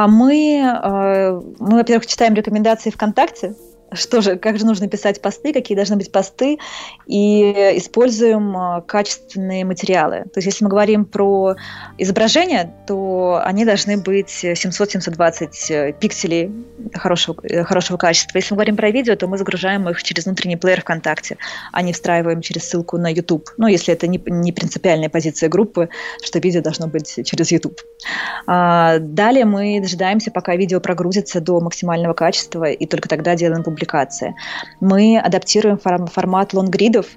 [0.07, 3.55] Мы, э, мы, во-первых, читаем рекомендации ВКонтакте,
[3.93, 6.57] что же, как же нужно писать посты, какие должны быть посты,
[7.05, 10.23] и используем а, качественные материалы.
[10.33, 11.55] То есть, если мы говорим про
[11.97, 16.51] изображения, то они должны быть 700-720 э, пикселей
[16.93, 18.37] хорошего, э, хорошего качества.
[18.37, 21.37] Если мы говорим про видео, то мы загружаем их через внутренний плеер ВКонтакте,
[21.71, 23.49] а не встраиваем через ссылку на YouTube.
[23.57, 25.89] Ну, если это не, не принципиальная позиция группы,
[26.21, 27.79] что видео должно быть через YouTube.
[28.47, 33.80] А, далее мы дожидаемся, пока видео прогрузится до максимального качества, и только тогда делаем публикацию
[33.81, 34.35] публикации.
[34.79, 37.07] Мы адаптируем формат лонгридов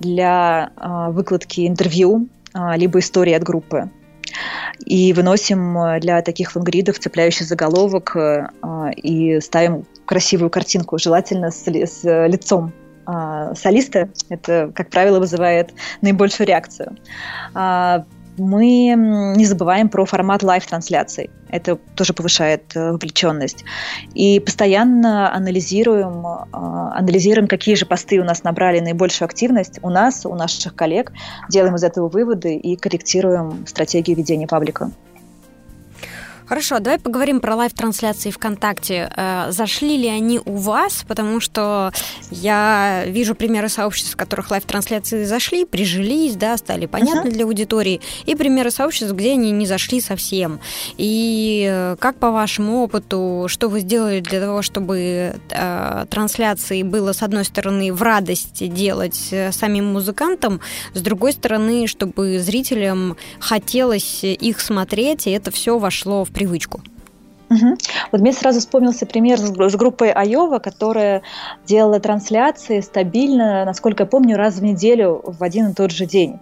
[0.00, 3.90] для а, выкладки интервью а, либо истории от группы.
[4.84, 8.16] И выносим а, для таких лонгридов цепляющий заголовок
[8.96, 12.72] и ставим красивую картинку, желательно с, с лицом
[13.54, 14.08] солиста.
[14.28, 16.96] Это, как правило, вызывает наибольшую реакцию
[18.40, 18.94] мы
[19.36, 21.30] не забываем про формат live-трансляций.
[21.48, 23.64] Это тоже повышает э, вовлеченность.
[24.14, 30.24] И постоянно анализируем, э, анализируем, какие же посты у нас набрали наибольшую активность у нас,
[30.24, 31.12] у наших коллег,
[31.48, 34.90] делаем из этого выводы и корректируем стратегию ведения паблика.
[36.50, 39.08] Хорошо, давай поговорим про live-трансляции ВКонтакте.
[39.16, 41.04] Э, зашли ли они у вас?
[41.06, 41.92] Потому что
[42.32, 47.32] я вижу примеры сообществ, в которых лайв-трансляции зашли, прижились, да, стали понятны uh-huh.
[47.32, 50.58] для аудитории, и примеры сообществ, где они не зашли совсем.
[50.96, 57.12] И э, как по вашему опыту, что вы сделали для того, чтобы э, трансляции было,
[57.12, 60.60] с одной стороны, в радость делать э, самим музыкантам,
[60.94, 66.80] с другой стороны, чтобы зрителям хотелось их смотреть, и это все вошло в привычку.
[67.50, 67.76] Угу.
[68.12, 71.22] Вот мне сразу вспомнился пример с, группой Айова, которая
[71.66, 76.38] делала трансляции стабильно, насколько я помню, раз в неделю в один и тот же день.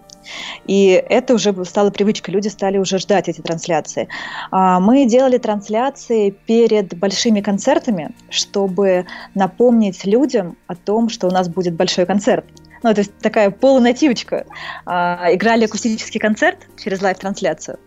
[0.67, 4.07] И это уже стало привычкой, люди стали уже ждать эти трансляции.
[4.51, 11.49] А, мы делали трансляции перед большими концертами, чтобы напомнить людям о том, что у нас
[11.49, 12.45] будет большой концерт.
[12.83, 14.45] Ну, то есть такая полунативочка.
[14.85, 17.77] А, играли акустический концерт через live-трансляцию,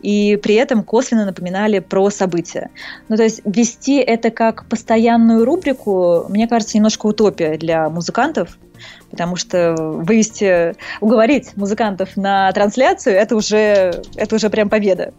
[0.00, 2.70] и при этом косвенно напоминали про события.
[3.08, 8.58] Ну, то есть вести это как постоянную рубрику, мне кажется, немножко утопия для музыкантов,
[9.10, 15.12] потому что вывести, уговорить музыкантов на трансляцию, это уже, это уже прям победа.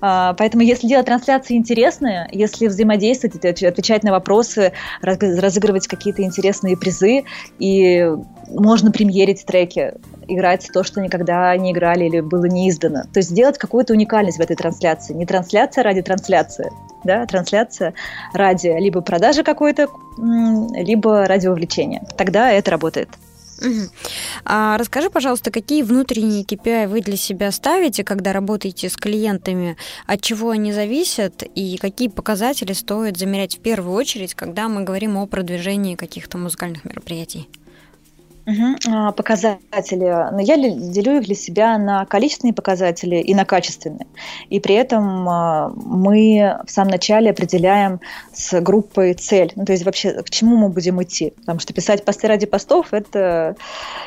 [0.00, 7.24] А, поэтому если делать трансляции интересные, если взаимодействовать, отвечать на вопросы, разыгрывать какие-то интересные призы,
[7.58, 8.10] и
[8.48, 9.94] можно премьерить треки,
[10.28, 13.02] играть то, что никогда не играли или было не издано.
[13.12, 15.14] То есть сделать какую-то уникальность в этой трансляции.
[15.14, 16.70] Не трансляция ради трансляции,
[17.04, 17.94] да, а трансляция
[18.32, 22.06] ради либо продажи какой-то, либо ради вовлечения.
[22.16, 23.08] Тогда это работает.
[24.44, 30.20] А расскажи, пожалуйста, какие внутренние KPI вы для себя ставите, когда работаете с клиентами, от
[30.20, 35.26] чего они зависят и какие показатели стоит замерять в первую очередь, когда мы говорим о
[35.26, 37.48] продвижении каких-то музыкальных мероприятий?
[38.46, 39.12] Угу.
[39.16, 40.30] Показатели.
[40.32, 44.06] Но я делю их для себя на количественные показатели и на качественные.
[44.50, 48.00] И при этом а, мы в самом начале определяем
[48.32, 49.52] с группой цель.
[49.56, 51.32] Ну, то есть вообще к чему мы будем идти.
[51.40, 53.56] Потому что писать посты ради постов– это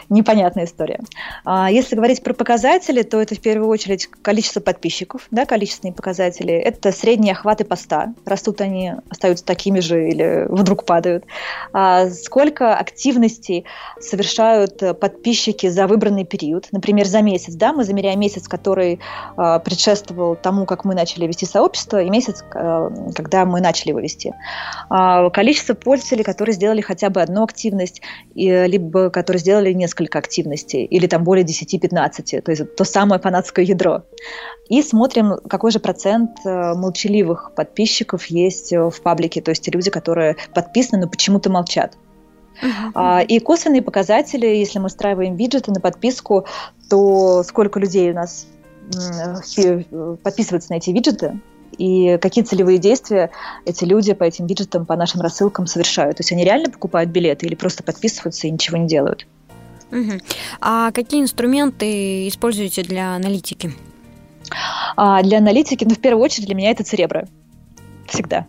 [0.08, 1.02] непонятная история.
[1.44, 6.54] А если говорить про показатели, то это в первую очередь количество подписчиков, да, количественные показатели.
[6.54, 8.14] Это средние охваты поста.
[8.26, 11.26] Растут они, остаются такими же или вдруг падают.
[12.24, 13.66] Сколько активностей
[14.00, 19.00] совершенно совершают э, подписчики за выбранный период, например, за месяц, да, мы замеряем месяц, который
[19.38, 24.00] э, предшествовал тому, как мы начали вести сообщество, и месяц, э, когда мы начали его
[24.00, 24.34] вести.
[24.90, 28.02] Э, количество пользователей, которые сделали хотя бы одну активность,
[28.36, 33.66] и, либо которые сделали несколько активностей, или там более 10-15, то есть то самое фанатское
[33.66, 34.04] ядро.
[34.70, 39.90] И смотрим, какой же процент э, молчаливых подписчиков есть э, в паблике, то есть люди,
[39.90, 41.98] которые подписаны, но почему-то молчат.
[42.62, 43.26] Uh-huh.
[43.26, 46.46] И косвенные показатели, если мы устраиваем виджеты на подписку,
[46.90, 48.48] то сколько людей у нас
[50.24, 51.40] подписываются на эти виджеты,
[51.78, 53.30] и какие целевые действия
[53.66, 56.18] эти люди по этим виджетам, по нашим рассылкам совершают.
[56.18, 59.28] То есть они реально покупают билеты или просто подписываются и ничего не делают.
[59.92, 60.20] Угу.
[60.60, 63.74] А какие инструменты используете для аналитики?
[64.98, 67.24] А для аналитики, ну, в первую очередь, для меня это церебро.
[68.08, 68.48] Всегда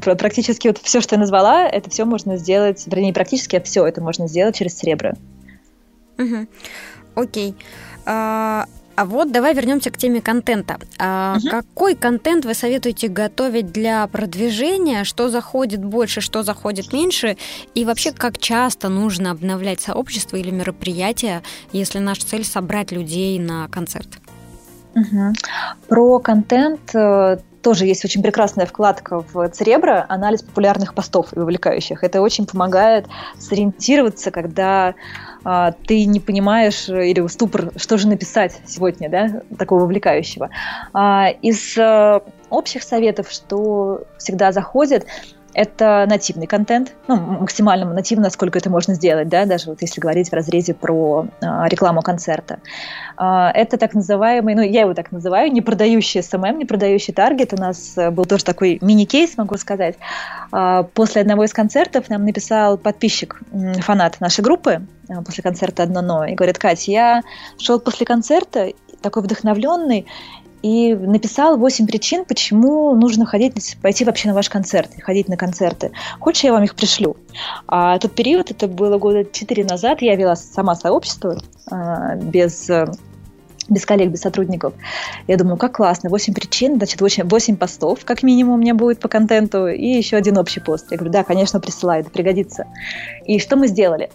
[0.00, 4.28] практически вот все, что я назвала, это все можно сделать, вернее, практически все это можно
[4.28, 5.12] сделать через Серебро.
[6.18, 6.46] Угу.
[7.14, 7.54] Окей.
[8.06, 10.78] А, а вот давай вернемся к теме контента.
[10.98, 11.48] А угу.
[11.48, 15.04] Какой контент вы советуете готовить для продвижения?
[15.04, 17.36] Что заходит больше, что заходит меньше?
[17.74, 23.68] И вообще, как часто нужно обновлять сообщество или мероприятие, если наша цель собрать людей на
[23.68, 24.08] концерт?
[24.94, 25.32] Угу.
[25.88, 32.02] Про контент э, тоже есть очень прекрасная вкладка в Церебро, анализ популярных постов и вовлекающих.
[32.02, 33.06] Это очень помогает
[33.38, 34.94] сориентироваться, когда
[35.44, 40.50] а, ты не понимаешь или ступор, что же написать сегодня, да, такого вовлекающего.
[40.92, 45.06] А, из а, общих советов, что всегда заходит,
[45.54, 50.30] это нативный контент, ну, максимально нативно, насколько это можно сделать, да, даже вот если говорить
[50.30, 52.60] в разрезе про э, рекламу концерта.
[53.18, 57.52] Э, это так называемый, ну, я его так называю, не продающий SMM, не продающий таргет.
[57.52, 59.96] У нас э, был тоже такой мини-кейс, могу сказать.
[60.52, 63.40] Э, после одного из концертов нам написал подписчик,
[63.80, 67.22] фанат нашей группы, э, после концерта «Одно но», и говорит, Катя, я
[67.58, 70.06] шел после концерта, такой вдохновленный,
[70.62, 75.92] и написал 8 причин, почему нужно ходить, пойти вообще на ваш концерт, ходить на концерты.
[76.18, 77.16] Хочешь, я вам их пришлю?
[77.66, 82.70] А тот период, это было года 4 назад, я вела сама сообщество а, без
[83.70, 84.74] без коллег, без сотрудников.
[85.28, 88.98] Я думаю, как классно, 8 причин, значит, 8, 8 постов, как минимум, у меня будет
[88.98, 90.88] по контенту, и еще один общий пост.
[90.90, 92.66] Я говорю, да, конечно, присылай, это пригодится.
[93.24, 94.10] И что мы сделали?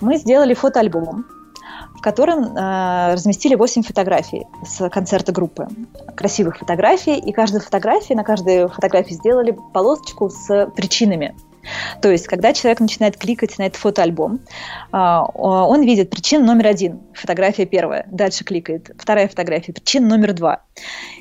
[0.00, 1.24] Мы сделали фотоальбом,
[1.98, 5.66] в котором э, разместили 8 фотографий с концерта группы.
[6.16, 11.34] Красивых фотографий, и каждой фотографии, на каждой фотографии сделали полосочку с причинами.
[12.00, 14.40] То есть, когда человек начинает кликать на этот фотоальбом,
[14.92, 20.62] э, он видит причину номер один, фотография первая, дальше кликает, вторая фотография, причина номер два.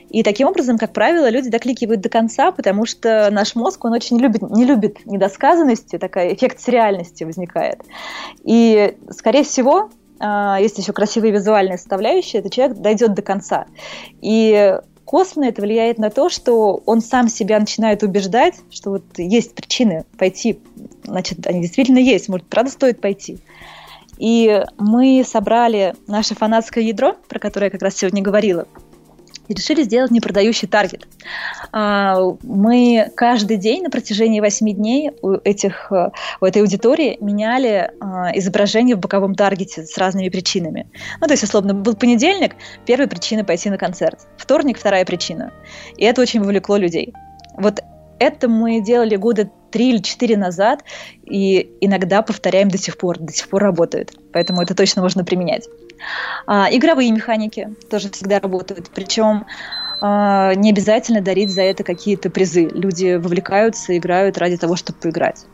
[0.10, 4.20] И таким образом, как правило, люди докликивают до конца, потому что наш мозг, он очень
[4.20, 7.82] любит, не любит недосказанности, такой эффект сериальности возникает.
[8.44, 13.66] И, скорее всего, есть еще красивые визуальные составляющие, этот человек дойдет до конца.
[14.22, 19.56] И косвенно это влияет на то, что он сам себя начинает убеждать, что вот есть
[19.56, 20.60] причины пойти,
[21.04, 23.40] значит, они действительно есть, может, правда стоит пойти.
[24.18, 28.68] И мы собрали наше фанатское ядро, про которое я как раз сегодня говорила,
[29.48, 31.08] и решили сделать непродающий таргет.
[31.72, 35.92] А, мы каждый день на протяжении 8 дней у, этих,
[36.42, 40.90] у этой аудитории меняли а, изображение в боковом таргете с разными причинами.
[41.22, 42.56] Ну, то есть, условно, был понедельник,
[42.86, 45.52] первая причина пойти на концерт, вторник, вторая причина.
[45.98, 47.14] И это очень вовлекло людей.
[47.56, 47.82] Вот
[48.20, 50.84] это мы делали года три или четыре назад,
[51.24, 54.14] и иногда повторяем до сих пор, до сих пор работает.
[54.34, 55.68] Поэтому это точно можно применять.
[56.46, 58.92] А, игровые механики тоже всегда работают.
[58.94, 59.46] Причем
[60.02, 62.70] а, не обязательно дарить за это какие-то призы.
[62.70, 65.46] Люди вовлекаются, играют ради того, чтобы поиграть.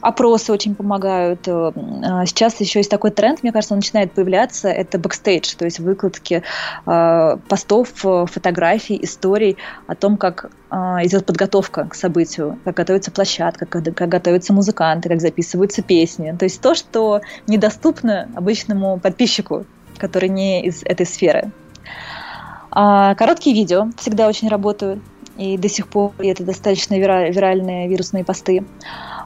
[0.00, 1.46] Опросы очень помогают.
[1.48, 1.72] Э,
[2.04, 4.68] а, сейчас еще есть такой тренд, мне кажется, он начинает появляться.
[4.68, 6.42] Это бэкстейдж, то есть выкладки
[6.86, 9.56] а, постов, фотографий, историй
[9.86, 15.22] о том, как идет подготовка к событию, как готовится площадка, как, как готовятся музыканты, как
[15.22, 16.36] записываются песни.
[16.38, 19.64] То есть то, что недоступно обычному подписчику,
[19.96, 21.52] который не из этой сферы.
[22.70, 25.02] А короткие видео всегда очень работают,
[25.38, 28.64] и до сих пор это достаточно вира- виральные вирусные посты.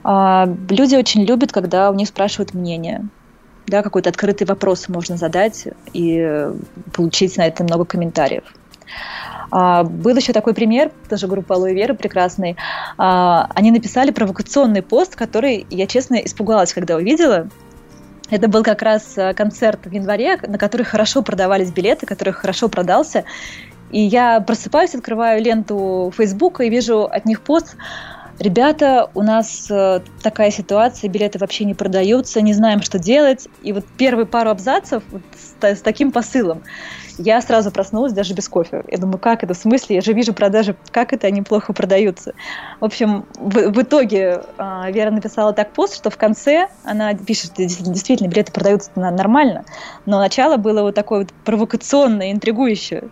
[0.04, 3.08] А, люди очень любят, когда у них спрашивают мнение.
[3.66, 6.48] Да, какой-то открытый вопрос можно задать и
[6.92, 8.44] получить на это много комментариев.
[9.50, 12.56] А, был еще такой пример, тоже группа Алоэ Вера прекрасный.
[12.98, 17.48] А, они написали провокационный пост, который я, честно, испугалась, когда увидела.
[18.30, 22.70] Это был как раз э, концерт в январе, на который хорошо продавались билеты, который хорошо
[22.70, 23.24] продался.
[23.92, 27.76] И я просыпаюсь, открываю ленту Фейсбука и вижу от них пост
[28.42, 33.48] ребята, у нас э, такая ситуация, билеты вообще не продаются, не знаем, что делать.
[33.62, 36.62] И вот первые пару абзацев вот с, с таким посылом
[37.18, 38.84] я сразу проснулась даже без кофе.
[38.88, 39.96] Я думаю, как это, в смысле?
[39.96, 42.32] Я же вижу продажи, как это они плохо продаются.
[42.80, 47.52] В общем, в, в итоге э, Вера написала так пост, что в конце она пишет,
[47.56, 49.64] действительно, билеты продаются нормально,
[50.06, 53.04] но начало было вот такое вот провокационное, интригующее.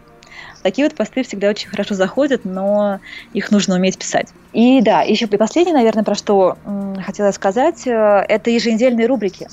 [0.62, 3.00] Такие вот посты всегда очень хорошо заходят, но
[3.32, 4.28] их нужно уметь писать.
[4.52, 6.58] И да, еще и последнее, наверное, про что
[7.04, 9.48] хотела сказать, э, это еженедельные рубрики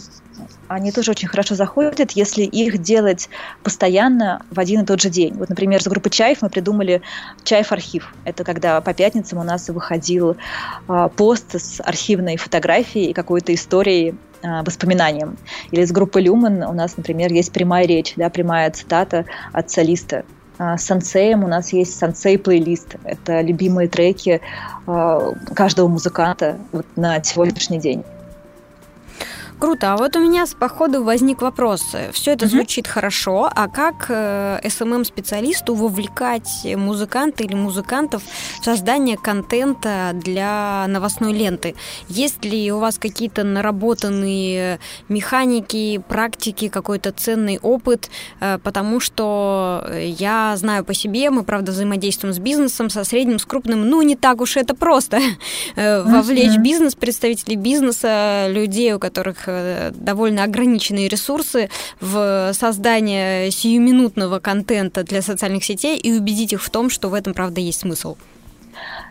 [0.68, 3.30] они тоже очень хорошо заходят, если их делать
[3.64, 5.34] постоянно в один и тот же день.
[5.36, 7.02] Вот, например, с группы Чаев мы придумали
[7.44, 8.14] Чаев архив.
[8.26, 10.36] Это когда по пятницам у нас выходил
[10.88, 15.38] э, пост с архивной фотографией и какой-то историей э, воспоминанием.
[15.72, 20.26] Или с группы Люман у нас, например, есть прямая речь, да, прямая цитата от солиста.
[20.58, 22.96] С сансеем у нас есть сансей-плейлист.
[23.04, 24.42] Это любимые треки
[24.88, 28.04] э, каждого музыканта вот на сегодняшний день.
[29.60, 29.94] Круто.
[29.94, 31.96] А вот у меня по ходу возник вопрос.
[32.12, 32.52] Все это угу.
[32.52, 38.22] звучит хорошо, а как э, SMM-специалисту вовлекать музыканта или музыкантов
[38.62, 41.76] в создание контента для новостной ленты?
[42.08, 44.80] Есть ли у вас какие-то наработанные
[45.10, 48.12] механики, практики, какой-то ценный опыт?
[48.40, 53.46] Э, потому что я знаю по себе, мы, правда, взаимодействуем с бизнесом, со средним, с
[53.46, 55.20] крупным, ну, не так уж это просто.
[55.76, 61.70] Э, вовлечь бизнес, представителей бизнеса, людей, у которых Э, довольно ограниченные ресурсы
[62.00, 67.34] в создание сиюминутного контента для социальных сетей и убедить их в том, что в этом,
[67.34, 68.16] правда, есть смысл?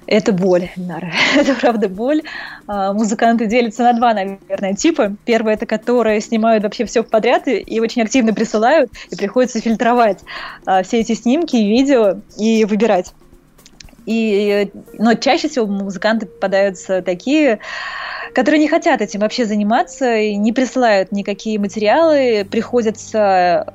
[0.06, 1.12] Это боль, Нара.
[1.36, 2.22] это правда боль.
[2.66, 5.16] А, музыканты делятся на два, наверное, типа.
[5.24, 10.20] Первый это которые снимают вообще все подряд и, и очень активно присылают, и приходится фильтровать
[10.64, 13.12] а, все эти снимки и видео и выбирать.
[14.06, 17.58] И, но чаще всего музыканты попадаются такие,
[18.32, 23.72] которые не хотят этим вообще заниматься и не присылают никакие материалы, приходится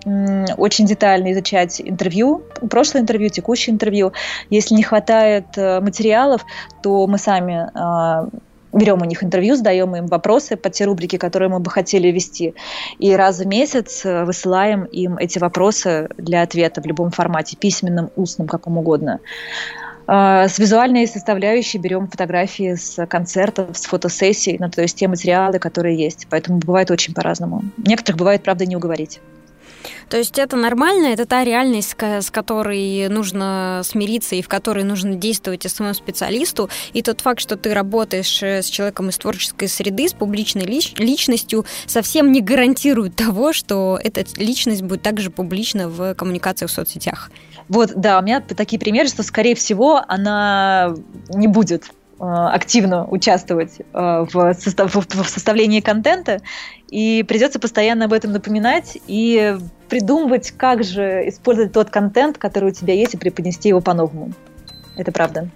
[0.57, 4.13] очень детально изучать интервью, прошлое интервью, текущее интервью.
[4.49, 6.45] Если не хватает э, материалов,
[6.81, 8.27] то мы сами а,
[8.73, 12.53] берем у них интервью, задаем им вопросы по те рубрики, которые мы бы хотели вести.
[12.99, 18.09] И раз в месяц э, высылаем им эти вопросы для ответа в любом формате, письменном,
[18.15, 19.19] устном, каком угодно.
[20.13, 25.57] А, с визуальной составляющей берем фотографии с концертов, с фотосессий, ну, то есть те материалы,
[25.57, 26.27] которые есть.
[26.29, 27.63] Поэтому бывает очень по-разному.
[27.77, 29.21] Некоторых бывает, правда, не уговорить.
[30.11, 35.15] То есть это нормально, это та реальность, с которой нужно смириться и в которой нужно
[35.15, 36.69] действовать самому специалисту.
[36.91, 41.01] И тот факт, что ты работаешь э, с человеком из творческой среды, с публичной лич-
[41.01, 47.31] личностью, совсем не гарантирует того, что эта личность будет также публична в коммуникациях в соцсетях.
[47.69, 50.93] Вот, да, у меня такие примеры, что, скорее всего, она
[51.29, 51.85] не будет
[52.21, 56.41] активно участвовать э, в, состав, в составлении контента,
[56.89, 59.57] и придется постоянно об этом напоминать и
[59.89, 64.33] придумывать, как же использовать тот контент, который у тебя есть, и преподнести его по-новому.
[64.95, 65.49] Это правда.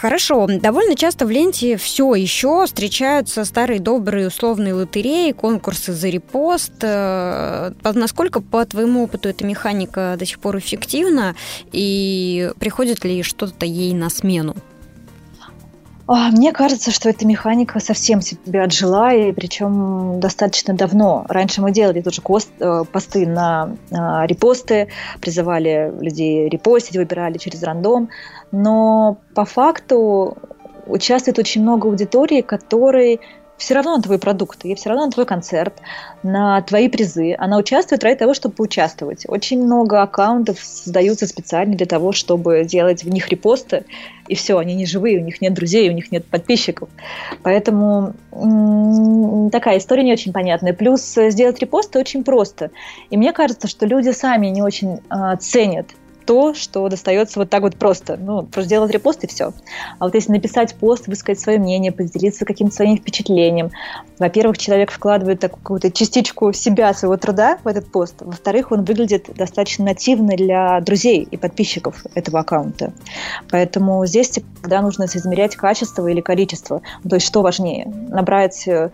[0.00, 0.46] Хорошо.
[0.46, 6.72] Довольно часто в ленте все еще встречаются старые добрые условные лотереи, конкурсы за репост.
[6.82, 11.34] Э, насколько, по твоему опыту, эта механика до сих пор эффективна?
[11.72, 14.56] И приходит ли что-то ей на смену?
[16.12, 21.24] А, мне кажется, что эта механика совсем себе отжила, и причем достаточно давно.
[21.28, 23.94] Раньше мы делали тоже кост, э, посты на э,
[24.26, 24.88] репосты,
[25.20, 28.08] призывали людей репостить, выбирали через рандом,
[28.50, 30.36] но по факту
[30.86, 33.20] участвует очень много аудитории, которые
[33.60, 35.74] все равно на твой продукт, ей все равно на твой концерт,
[36.22, 37.36] на твои призы.
[37.38, 39.26] Она участвует ради того, чтобы поучаствовать.
[39.28, 43.84] Очень много аккаунтов создаются специально для того, чтобы делать в них репосты,
[44.28, 46.88] и все, они не живые, у них нет друзей, у них нет подписчиков.
[47.42, 50.72] Поэтому м- такая история не очень понятная.
[50.72, 52.70] Плюс сделать репосты очень просто.
[53.10, 55.86] И мне кажется, что люди сами не очень э, ценят
[56.30, 58.16] то, что достается вот так вот просто.
[58.16, 59.52] Ну, просто сделать репост и все.
[59.98, 63.72] А вот если написать пост, высказать свое мнение, поделиться каким-то своим впечатлением,
[64.16, 68.14] во-первых, человек вкладывает такую какую-то частичку себя, своего труда в этот пост.
[68.20, 72.92] Во-вторых, он выглядит достаточно нативно для друзей и подписчиков этого аккаунта.
[73.50, 76.80] Поэтому здесь всегда нужно измерять качество или количество.
[77.08, 77.92] То есть что важнее?
[78.08, 78.90] Набрать э,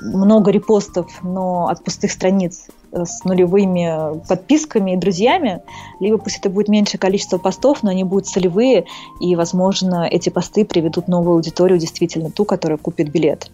[0.00, 2.68] много репостов, но от пустых страниц
[3.04, 5.62] с нулевыми подписками и друзьями,
[6.00, 8.86] либо пусть это будет меньшее количество постов, но они будут целевые,
[9.20, 13.50] и, возможно, эти посты приведут новую аудиторию, действительно ту, которая купит билет.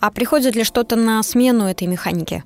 [0.00, 2.44] А приходит ли что-то на смену этой механики?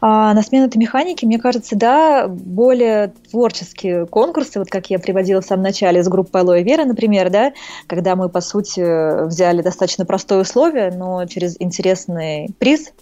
[0.00, 5.40] А на смену этой механики, мне кажется, да, более творческие конкурсы, вот как я приводила
[5.40, 7.52] в самом начале с группой Алоэ Вера, например, да,
[7.86, 12.92] когда мы, по сути, взяли достаточно простое условие, но через интересный приз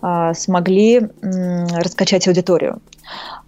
[0.00, 2.80] а, смогли раскачать аудиторию.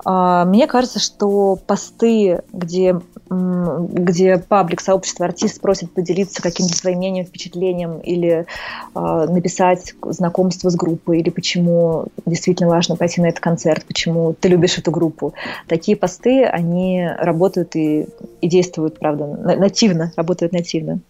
[0.05, 7.27] А, мне кажется, что посты, где, где паблик, сообщество, артист просит поделиться каким-то своим мнением,
[7.27, 8.47] впечатлением или
[8.95, 14.49] э, написать знакомство с группой, или почему действительно важно пойти на этот концерт, почему ты
[14.49, 15.35] любишь эту группу.
[15.67, 18.07] Такие посты, они работают и,
[18.41, 21.01] и действуют, правда, нативно, работают нативно.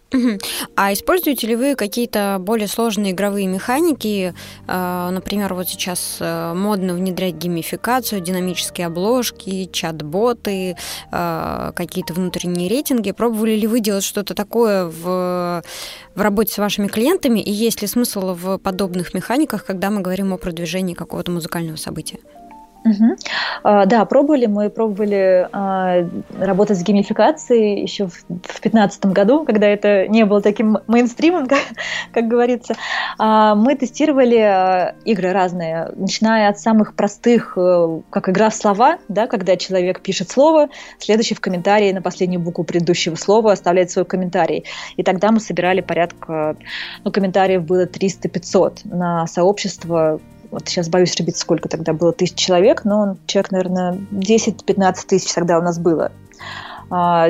[0.76, 4.34] А используете ли вы какие-то более сложные игровые механики?
[4.66, 10.76] А, например, вот сейчас э, модно внедрять геймификацию, динамические обложки, чат-боты,
[11.10, 13.12] а, какие-то внутренние рейтинги.
[13.12, 15.62] Пробовали ли вы делать что-то такое в,
[16.14, 17.40] в работе с вашими клиентами?
[17.40, 22.18] И есть ли смысл в подобных механиках, когда мы говорим о продвижении какого-то музыкального события?
[22.84, 23.16] Угу.
[23.86, 24.46] Да, пробовали.
[24.46, 26.08] Мы пробовали а,
[26.38, 31.60] работать с геймификацией еще в 2015 году, когда это не было таким мейнстримом, как,
[32.12, 32.74] как говорится.
[33.18, 38.98] А, мы тестировали а, игры разные, начиная от самых простых, а, как игра в слова,
[39.08, 40.68] да, когда человек пишет слово,
[40.98, 44.64] следующий в комментарии на последнюю букву предыдущего слова оставляет свой комментарий.
[44.96, 46.56] И тогда мы собирали порядка,
[47.04, 50.20] ну, комментариев было 300-500 на сообщество
[50.50, 55.58] вот сейчас боюсь ошибиться, сколько тогда было тысяч человек, но человек, наверное, 10-15 тысяч тогда
[55.58, 56.12] у нас было.
[56.90, 57.28] А,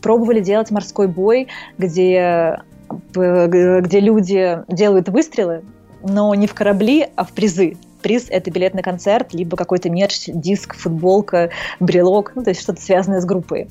[0.00, 1.48] пробовали делать морской бой,
[1.78, 5.64] где, где люди делают выстрелы,
[6.02, 10.24] но не в корабли, а в призы приз– это билет на концерт, либо какой-то мерч,
[10.26, 13.68] диск, футболка, брелок, ну, то есть что-то связанное с группой.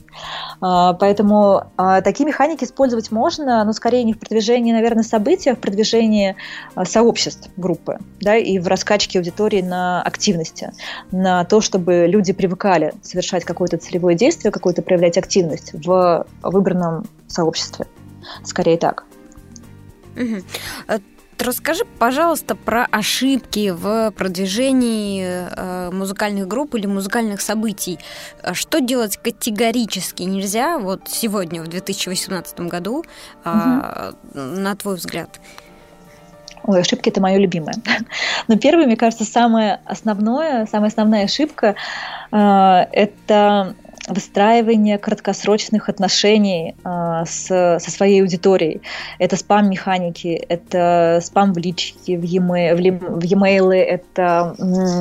[0.62, 5.56] А, поэтому а, такие механики использовать можно, но скорее не в продвижении, наверное, событий, а
[5.56, 6.36] в продвижении
[6.76, 10.72] а, сообществ группы, да, и в раскачке аудитории на активности,
[11.12, 17.88] на то, чтобы люди привыкали совершать какое-то целевое действие, какую-то проявлять активность в выбранном сообществе.
[18.44, 19.06] Скорее так.
[20.16, 20.44] Угу.
[21.40, 28.00] Расскажи, пожалуйста, про ошибки в продвижении э, музыкальных групп или музыкальных событий.
[28.54, 33.06] Что делать категорически нельзя вот сегодня, в 2018 году,
[33.46, 34.16] угу.
[34.34, 35.40] на твой взгляд?
[36.64, 37.76] Ой, ошибки это мое любимое.
[38.48, 41.76] Но первое, мне кажется, самое основное, самая основная ошибка
[42.32, 42.38] э,
[42.92, 43.76] это
[44.08, 47.48] выстраивание краткосрочных отношений э, с,
[47.80, 48.82] со своей аудиторией.
[49.20, 54.56] Это спам-механики, это спам в личке, в e-mail, в e-mail это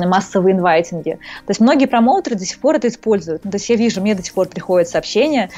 [0.05, 1.11] массовые инвайтинги.
[1.45, 3.45] То есть многие промоутеры до сих пор это используют.
[3.45, 5.49] Ну, то есть я вижу, мне до сих пор приходят сообщения,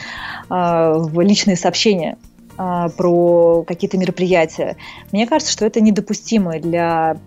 [0.49, 2.17] э, в личные сообщения
[2.57, 4.77] э, про какие-то мероприятия.
[5.11, 7.17] Мне кажется, что это недопустимо для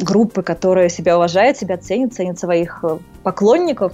[0.00, 3.92] группы, которая себя уважает, себя ценит, ценит своих э, поклонников,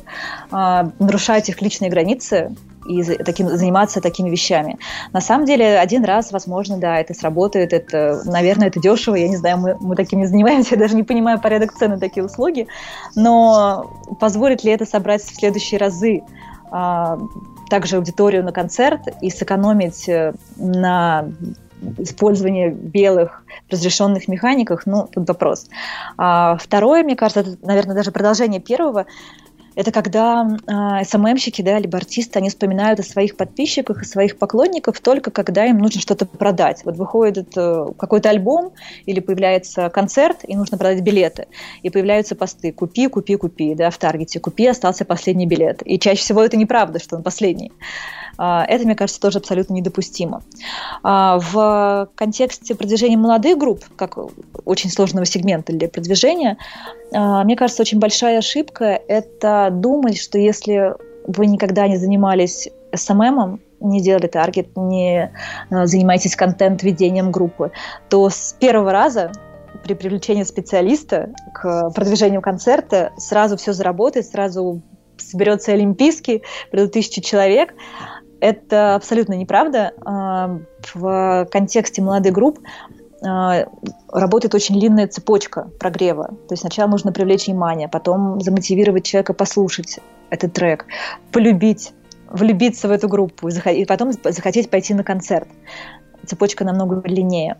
[0.50, 2.54] а, нарушать их личные границы
[2.88, 4.78] и таким, заниматься такими вещами.
[5.12, 9.36] На самом деле, один раз, возможно, да, это сработает, это, наверное, это дешево, я не
[9.36, 12.68] знаю, мы, мы таким не занимаемся, я даже не понимаю порядок цены такие услуги,
[13.14, 16.22] но позволит ли это собрать в следующие разы
[16.70, 17.18] а,
[17.68, 21.28] также аудиторию на концерт и сэкономить э, на
[21.98, 25.68] использование белых разрешенных механиках, ну, тут вопрос.
[26.16, 29.06] А второе, мне кажется, это, наверное, даже продолжение первого,
[29.76, 34.98] это когда э, СММщики, да, либо артисты, они вспоминают о своих подписчиках, о своих поклонниках
[35.00, 36.80] только когда им нужно что-то продать.
[36.86, 38.72] Вот выходит э, какой-то альбом
[39.04, 41.46] или появляется концерт, и нужно продать билеты.
[41.82, 45.82] И появляются посты «Купи, купи, купи», да, в Таргете «Купи, остался последний билет».
[45.84, 47.70] И чаще всего это неправда, что он последний.
[48.38, 50.42] А, это, мне кажется, тоже абсолютно недопустимо.
[51.02, 54.18] А, в контексте продвижения молодых групп, как
[54.64, 56.58] очень сложного сегмента для продвижения,
[57.12, 60.94] а, мне кажется, очень большая ошибка– это думать, что если
[61.26, 65.32] вы никогда не занимались SMM, не делали таргет, не
[65.70, 67.72] занимаетесь контент-ведением группы,
[68.08, 69.32] то с первого раза
[69.84, 74.82] при привлечении специалиста к продвижению концерта сразу все заработает, сразу
[75.18, 77.74] соберется олимпийский, придут тысячи человек.
[78.40, 79.92] Это абсолютно неправда.
[80.04, 80.58] А,
[80.94, 82.58] в контексте молодых групп
[83.24, 83.66] а,
[84.12, 86.28] работает очень длинная цепочка прогрева.
[86.48, 90.86] То есть сначала нужно привлечь внимание, потом замотивировать человека послушать этот трек,
[91.32, 91.92] полюбить,
[92.30, 95.48] влюбиться в эту группу и потом захотеть пойти на концерт.
[96.26, 97.56] Цепочка намного длиннее.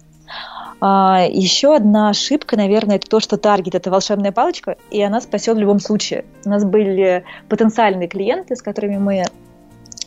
[0.81, 5.57] А, еще одна ошибка, наверное, это то, что таргет– это волшебная палочка, и она спасет
[5.57, 6.25] в любом случае.
[6.45, 9.25] У нас были потенциальные клиенты, с которыми мы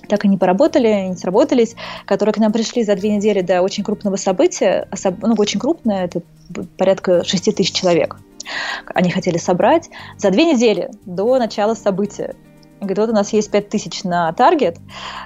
[0.09, 3.83] так и не поработали, не сработались, которые к нам пришли за две недели до очень
[3.83, 4.87] крупного события,
[5.21, 6.21] ну, очень крупное, это
[6.77, 8.17] порядка 6 тысяч человек.
[8.93, 12.35] Они хотели собрать за две недели до начала события.
[12.79, 14.77] Говорит, вот у нас есть 5 тысяч на таргет,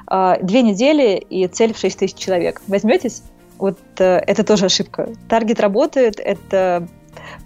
[0.07, 2.61] а, две недели и цель в 6 тысяч человек.
[2.67, 3.23] Возьметесь?
[3.59, 5.09] Вот э, это тоже ошибка.
[5.29, 6.87] Таргет работает, это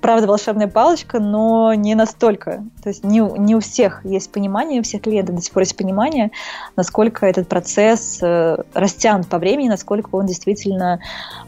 [0.02, 2.64] правда волшебная палочка, но не настолько.
[2.84, 5.78] То есть не, не у всех есть понимание, у всех клиентов до сих пор есть
[5.78, 6.32] понимание,
[6.76, 11.00] насколько этот процесс э, растянут по времени, насколько он действительно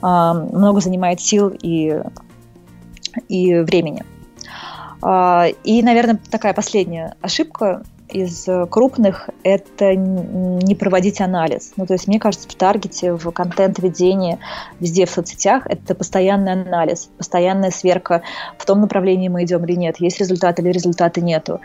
[0.02, 2.02] э, много занимает сил и,
[3.28, 4.04] и времени.
[5.04, 11.74] Э, и, наверное, такая последняя ошибка из крупных– это не проводить анализ.
[11.78, 14.40] Ну, то есть, мне кажется, в таргете, в контент-ведении,
[14.80, 18.22] везде в соцсетях– это постоянный анализ, постоянная сверка
[18.58, 21.62] в том направлении мы идем или нет, есть результаты или результаты нету.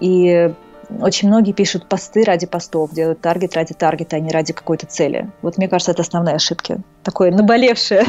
[0.00, 0.52] И
[1.00, 5.30] очень многие пишут посты ради постов, делают таргет ради таргета, а не ради какой-то цели.
[5.42, 6.78] Вот мне кажется, это основные ошибки.
[7.02, 8.04] Такое наболевшее.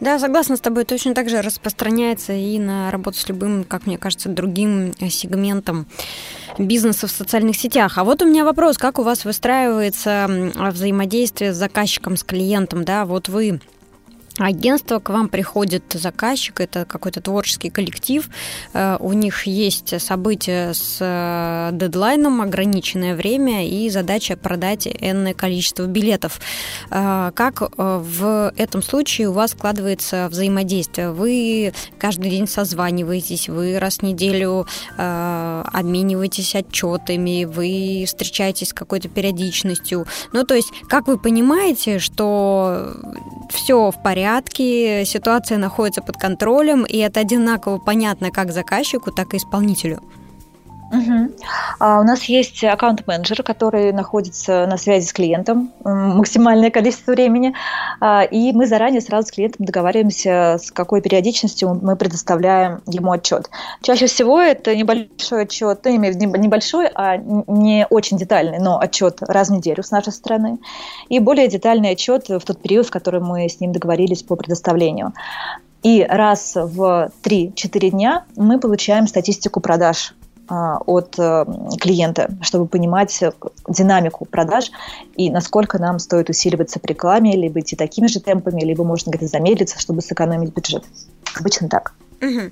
[0.00, 0.84] Да, согласна с тобой.
[0.84, 5.86] Точно так же распространяется и на работу с любым, как мне кажется, другим э, сегментом
[6.58, 7.96] бизнеса в социальных сетях.
[7.98, 13.04] А вот у меня вопрос, как у вас выстраивается взаимодействие с заказчиком, с клиентом, да,
[13.04, 13.60] вот вы
[14.38, 18.28] агентство, к вам приходит заказчик, это какой-то творческий коллектив,
[18.72, 25.86] э, у них есть события с э, дедлайном, ограниченное время и задача продать энное количество
[25.86, 26.40] билетов.
[26.90, 31.12] Э, как в этом случае у вас складывается взаимодействие?
[31.12, 34.66] Вы каждый день созваниваетесь, вы раз в неделю
[34.96, 40.06] обмениваетесь отчетами, вы встречаетесь с какой-то периодичностью.
[40.32, 42.96] Ну, то есть, как вы понимаете, что
[43.50, 49.34] все в порядке, порядке, ситуация находится под контролем, и это одинаково понятно как заказчику, так
[49.34, 50.00] и исполнителю.
[50.94, 51.30] Угу.
[51.80, 57.54] А у нас есть аккаунт-менеджер, который находится на связи с клиентом максимальное количество времени,
[58.00, 63.50] а, и мы заранее сразу с клиентом договариваемся, с какой периодичностью мы предоставляем ему отчет.
[63.82, 68.78] Чаще всего это небольшой отчет, ну, имею в виду небольшой, а не очень детальный, но
[68.78, 70.58] отчет раз в неделю с нашей стороны,
[71.08, 75.12] и более детальный отчет в тот период, в который мы с ним договорились по предоставлению.
[75.82, 80.14] И раз в 3-4 дня мы получаем статистику продаж
[80.48, 81.44] от э,
[81.80, 83.22] клиента, чтобы понимать
[83.68, 84.70] динамику продаж
[85.16, 89.26] и насколько нам стоит усиливаться в рекламе, либо идти такими же темпами, либо можно где-то
[89.26, 90.84] замедлиться, чтобы сэкономить бюджет.
[91.38, 91.94] Обычно так.
[92.20, 92.50] Угу.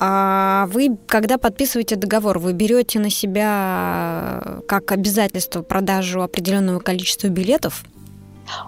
[0.00, 7.84] А вы, когда подписываете договор, вы берете на себя как обязательство продажу определенного количества билетов?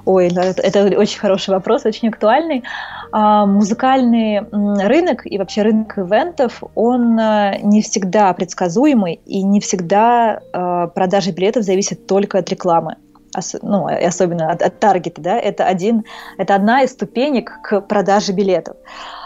[0.05, 2.65] Ой, это, очень хороший вопрос, очень актуальный.
[3.13, 4.41] А, музыкальный
[4.87, 11.31] рынок и вообще рынок ивентов, он а, не всегда предсказуемый, и не всегда а, продажи
[11.31, 12.97] билетов зависят только от рекламы
[13.63, 16.05] ну, особенно от, от таргета, да, это, один,
[16.39, 18.77] это одна из ступенек к продаже билетов.
[18.87, 19.24] А,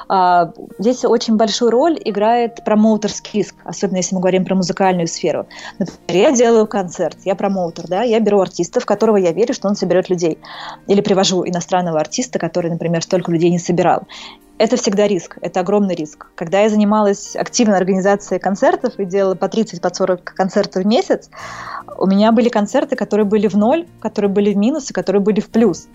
[0.79, 5.47] здесь очень большую роль играет промоутерский риск, особенно если мы говорим про музыкальную сферу.
[5.79, 9.69] Например, я делаю концерт, я промоутер, да, я беру артиста, в которого я верю, что
[9.69, 10.39] он соберет людей.
[10.87, 14.03] Или привожу иностранного артиста, который, например, столько людей не собирал
[14.59, 16.27] это всегда риск, это огромный риск.
[16.35, 21.31] Когда я занималась активной организацией концертов и делала по 30, по 40 концертов в месяц,
[21.97, 25.41] у меня были концерты, которые были в ноль, которые были в минус и которые были
[25.41, 25.89] в плюс.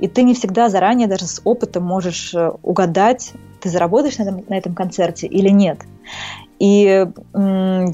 [0.00, 4.44] И ты не всегда заранее даже с опытом можешь э, угадать, ты заработаешь на этом,
[4.48, 5.78] на этом концерте или нет.
[6.58, 7.06] И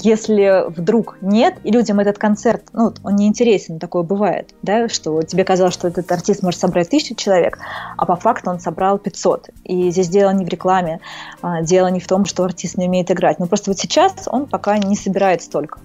[0.01, 5.21] если вдруг нет, и людям этот концерт, ну, он не интересен, такое бывает, да, что
[5.21, 7.59] тебе казалось, что этот артист может собрать тысячу человек,
[7.95, 9.49] а по факту он собрал 500.
[9.65, 10.99] И здесь дело не в рекламе,
[11.41, 13.37] а дело не в том, что артист не умеет играть.
[13.37, 15.79] Но просто вот сейчас он пока не собирает столько.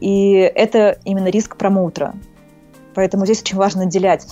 [0.00, 2.14] И это именно риск промоутера.
[2.94, 4.28] Поэтому здесь очень важно отделять.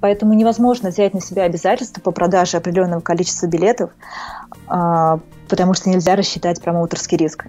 [0.00, 3.92] Поэтому невозможно взять на себя обязательства по продаже определенного количества билетов,
[5.48, 7.46] потому что нельзя рассчитать промоутерский риск.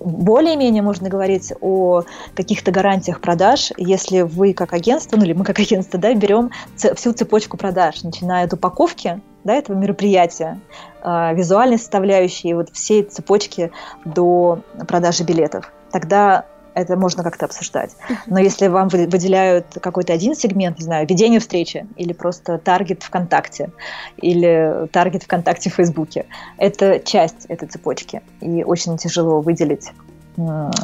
[0.00, 2.02] Более-менее можно говорить о
[2.34, 7.12] каких-то гарантиях продаж, если вы как агентство, ну или мы как агентство, да, берем всю
[7.12, 10.58] цепочку продаж, начиная от упаковки да, этого мероприятия,
[11.02, 13.70] э, визуальной составляющей, вот всей цепочки
[14.04, 15.72] до продажи билетов.
[15.92, 16.46] Тогда
[16.80, 17.92] это можно как-то обсуждать.
[18.26, 23.70] Но если вам выделяют какой-то один сегмент, не знаю, ведение встречи, или просто таргет ВКонтакте,
[24.16, 26.26] или таргет ВКонтакте в Фейсбуке,
[26.56, 28.22] это часть этой цепочки.
[28.40, 29.90] И очень тяжело выделить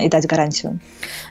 [0.01, 0.81] и дать гарантию.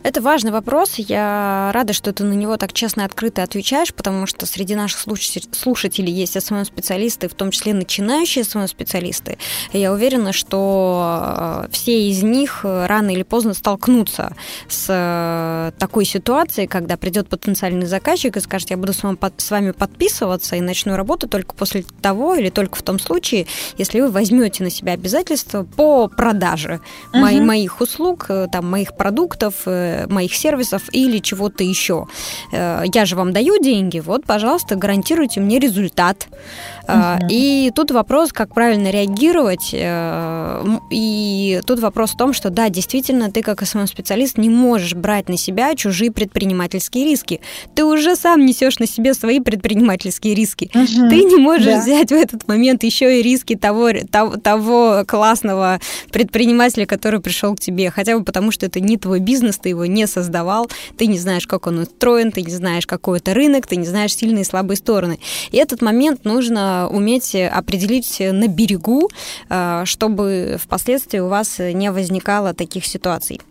[0.03, 0.95] Это важный вопрос.
[0.95, 4.99] Я рада, что ты на него так честно и открыто отвечаешь, потому что среди наших
[4.99, 9.37] слушателей есть SMM-специалисты, в том числе начинающие SMM-специалисты.
[9.73, 14.35] И я уверена, что э, все из них рано или поздно столкнутся
[14.67, 20.55] с э, такой ситуацией, когда придет потенциальный заказчик и скажет, я буду с вами, подписываться
[20.55, 23.47] и начну работу только после того или только в том случае,
[23.77, 26.79] если вы возьмете на себя обязательства по продаже
[27.13, 27.41] uh-huh.
[27.41, 32.05] моих услуг услуг, э, там, моих продуктов, э, моих сервисов или чего-то еще.
[32.51, 36.27] Э, я же вам даю деньги, вот, пожалуйста, гарантируйте мне результат.
[36.87, 37.27] Угу.
[37.29, 39.73] И тут вопрос, как правильно реагировать.
[40.91, 45.37] И тут вопрос в том, что да, действительно, ты как SMM-специалист не можешь брать на
[45.37, 47.41] себя чужие предпринимательские риски.
[47.75, 50.69] Ты уже сам несешь на себе свои предпринимательские риски.
[50.73, 51.09] Угу.
[51.09, 51.81] Ты не можешь да.
[51.81, 55.79] взять в этот момент еще и риски того, того, того классного
[56.11, 59.85] предпринимателя, который пришел к тебе хотя бы потому, что это не твой бизнес, ты его
[59.85, 63.75] не создавал, ты не знаешь, как он устроен, ты не знаешь, какой это рынок, ты
[63.75, 65.19] не знаешь сильные и слабые стороны.
[65.51, 69.09] И этот момент нужно уметь определить на берегу,
[69.49, 73.41] э, чтобы впоследствии у вас не возникало таких ситуаций.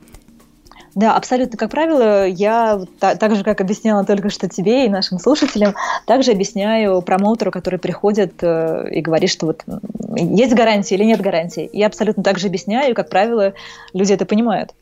[0.94, 1.58] Да, абсолютно.
[1.58, 5.74] Как правило, я так, так же, как объясняла только что тебе и нашим слушателям,
[6.06, 9.64] также объясняю промоутеру, который приходит э, и говорит, что вот
[10.16, 11.68] есть гарантия или нет гарантии.
[11.72, 13.54] Я абсолютно так же объясняю, и, как правило,
[13.92, 14.72] люди это понимают.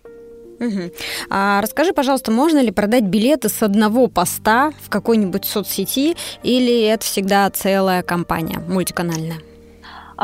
[1.30, 7.04] А расскажи, пожалуйста, можно ли продать билеты с одного поста в какой-нибудь соцсети, или это
[7.04, 9.38] всегда целая компания мультиканальная?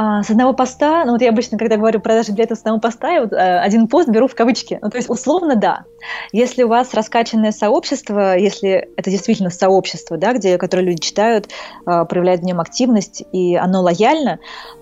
[0.01, 3.11] А, с одного поста, ну вот я обычно, когда говорю продажи билетов с одного поста,
[3.11, 4.79] я вот а, один пост беру в кавычки.
[4.81, 5.87] Ну, то есть, условно, да.
[6.31, 11.49] Если у вас раскачанное сообщество, если это действительно сообщество, да, где, которое люди читают,
[11.85, 14.39] а, проявляют в нем активность, и оно лояльно,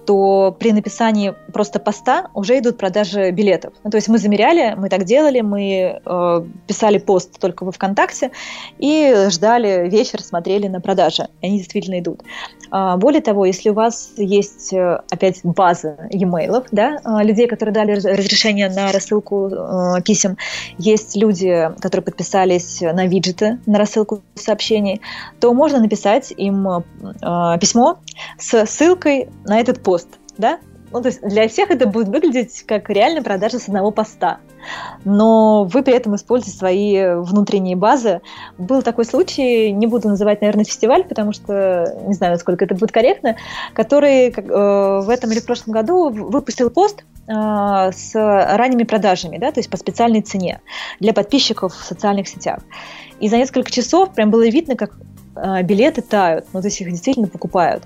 [0.07, 3.73] то при написании просто поста уже идут продажи билетов.
[3.85, 8.31] Ну, то есть мы замеряли, мы так делали, мы э, писали пост только во ВКонтакте
[8.79, 11.29] и ждали вечер, смотрели на продажи.
[11.43, 12.23] Они действительно идут.
[12.71, 17.73] А, более того, если у вас есть э, опять база e-mail, да, а, людей, которые
[17.73, 20.37] дали разрешение на рассылку э, писем,
[20.79, 25.01] есть люди, которые подписались на виджеты на рассылку сообщений,
[25.41, 26.83] то можно написать им э,
[27.61, 27.99] письмо
[28.39, 30.09] с ссылкой на этот пост,
[30.39, 30.59] да,
[30.93, 34.39] ну, то есть для всех это будет выглядеть как реально продажа с одного поста.
[35.05, 38.21] Но вы при этом используете свои внутренние базы.
[38.59, 42.93] Был такой случай, не буду называть, наверное, фестиваль, потому что не знаю, насколько это будет
[42.93, 43.37] корректно,
[43.75, 49.53] который э, в этом или в прошлом году выпустил пост э, с ранними продажами, да,
[49.53, 50.61] то есть по специальной цене
[51.01, 52.61] для подписчиков в социальных сетях.
[53.21, 54.93] И за несколько часов прям было видно, как
[55.63, 57.85] билеты тают, ну, то есть их действительно покупают.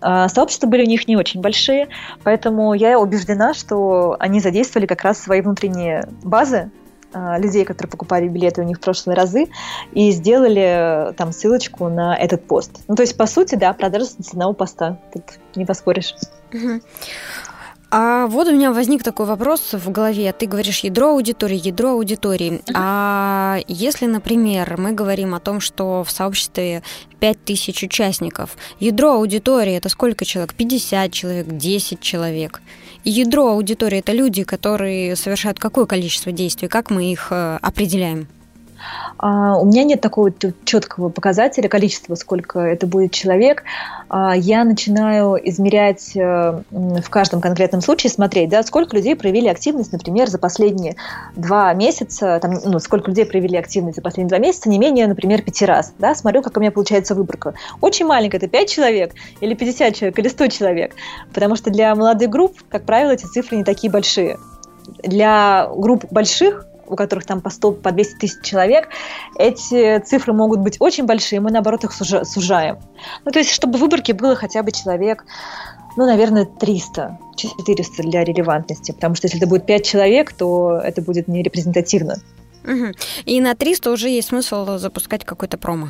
[0.00, 1.88] А сообщества были у них не очень большие,
[2.22, 6.70] поэтому я убеждена, что они задействовали как раз свои внутренние базы,
[7.12, 9.46] а, людей, которые покупали билеты у них в прошлые разы,
[9.92, 12.80] и сделали там ссылочку на этот пост.
[12.88, 15.00] Ну, то есть, по сути, да, продажа с одного поста.
[15.12, 15.22] Тут
[15.54, 16.14] не поспоришь.
[17.90, 20.32] А вот у меня возник такой вопрос в голове.
[20.32, 22.52] Ты говоришь ядро аудитории, ядро аудитории.
[22.52, 22.72] Uh-huh.
[22.74, 26.82] А если, например, мы говорим о том, что в сообществе
[27.20, 30.54] 5000 участников, ядро аудитории это сколько человек?
[30.54, 32.60] 50 человек, 10 человек.
[33.04, 36.66] И ядро аудитории это люди, которые совершают какое количество действий?
[36.66, 38.26] Как мы их э, определяем?
[39.18, 40.32] А, у меня нет такого
[40.64, 43.64] четкого показателя, количества, сколько это будет человек.
[44.08, 49.92] А, я начинаю измерять э, в каждом конкретном случае, смотреть, да, сколько людей проявили активность,
[49.92, 50.96] например, за последние
[51.34, 55.42] два месяца, там, ну, сколько людей проявили активность за последние два месяца, не менее, например,
[55.42, 55.92] пяти раз.
[55.98, 57.54] Да, смотрю, как у меня получается выборка.
[57.80, 60.94] Очень маленькая, это 5 человек, или 50 человек, или 100 человек.
[61.32, 64.38] Потому что для молодых групп, как правило, эти цифры не такие большие.
[65.02, 68.88] Для групп больших у которых там по 100, по 200 тысяч человек,
[69.38, 72.78] эти цифры могут быть очень большие, мы, наоборот, их сужаем.
[73.24, 75.24] Ну, то есть, чтобы в выборке было хотя бы человек,
[75.96, 81.02] ну, наверное, 300, 400 для релевантности, потому что если это будет 5 человек, то это
[81.02, 82.16] будет не репрезентативно.
[82.64, 82.92] Угу.
[83.24, 85.88] И на 300 уже есть смысл запускать какой-то промо?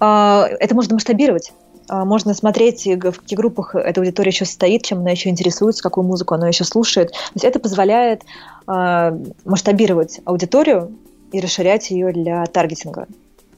[0.00, 1.52] А, это можно масштабировать.
[1.88, 6.04] А, можно смотреть, в каких группах эта аудитория еще состоит, чем она еще интересуется, какую
[6.04, 7.10] музыку она еще слушает.
[7.10, 8.22] То есть это позволяет
[8.66, 10.92] а, масштабировать аудиторию
[11.32, 13.06] и расширять ее для таргетинга.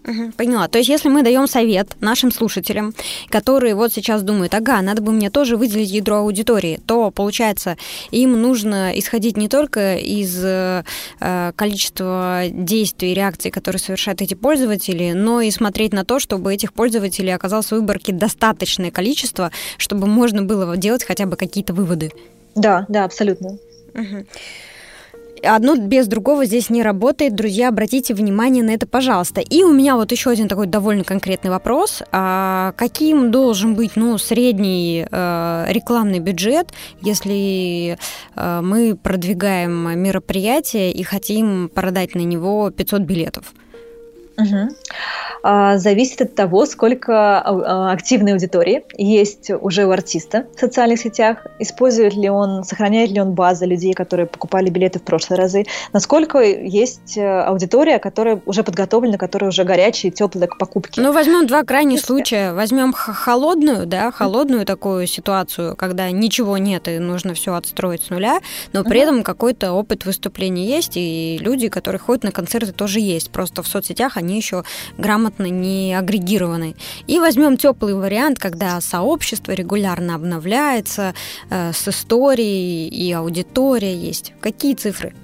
[0.07, 0.69] Угу, поняла.
[0.69, 2.95] То есть, если мы даем совет нашим слушателям,
[3.29, 7.77] которые вот сейчас думают, ага, надо бы мне тоже выделить ядро аудитории, то получается,
[8.13, 10.85] им нужно исходить не только из э,
[11.57, 16.73] количества действий и реакций, которые совершают эти пользователи, но и смотреть на то, чтобы этих
[16.73, 22.13] пользователей оказалось в выборке достаточное количество, чтобы можно было делать хотя бы какие-то выводы.
[22.55, 23.59] Да, да, абсолютно.
[23.95, 24.27] Угу.
[25.43, 27.34] Одно без другого здесь не работает.
[27.34, 29.41] Друзья, обратите внимание на это, пожалуйста.
[29.41, 32.03] И у меня вот еще один такой довольно конкретный вопрос.
[32.12, 37.99] А каким должен быть ну, средний э, рекламный бюджет, если
[38.34, 43.53] э, мы продвигаем мероприятие и хотим продать на него 500 билетов?
[44.39, 45.78] Угу.
[45.78, 52.14] Зависит от того, сколько а, активной аудитории есть уже у артиста в социальных сетях, использует
[52.14, 57.16] ли он, сохраняет ли он базы людей, которые покупали билеты в прошлые разы, насколько есть
[57.16, 61.01] э, аудитория, которая уже подготовлена, которая уже горячая и теплая к покупке.
[61.01, 62.53] Ну, возьмем два крайних случая.
[62.53, 68.41] Возьмем холодную, да, холодную такую ситуацию, когда ничего нет и нужно все отстроить с нуля,
[68.72, 73.30] но при этом какой-то опыт выступления есть, и люди, которые ходят на концерты, тоже есть.
[73.30, 74.64] Просто в соцсетях они они еще
[74.99, 76.74] грамотно не агрегированы.
[77.07, 81.14] И возьмем теплый вариант, когда сообщество регулярно обновляется
[81.49, 84.33] э, с историей и аудитория есть.
[84.41, 85.14] Какие цифры?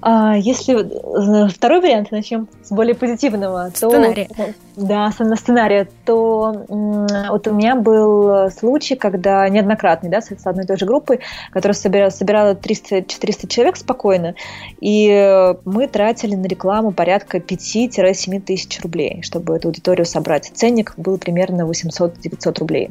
[0.00, 3.90] А, если э, второй вариант, начнем с более позитивного, то...
[3.90, 4.28] Сценария.
[4.76, 10.68] Да, на сценария, то вот у меня был случай, когда неоднократный, да, с одной и
[10.68, 11.20] той же группой,
[11.50, 14.34] которая собирала, собирала 300-400 человек спокойно,
[14.80, 20.50] и мы тратили на рекламу порядка 5-7 тысяч рублей, чтобы эту аудиторию собрать.
[20.54, 22.90] Ценник был примерно 800-900 рублей.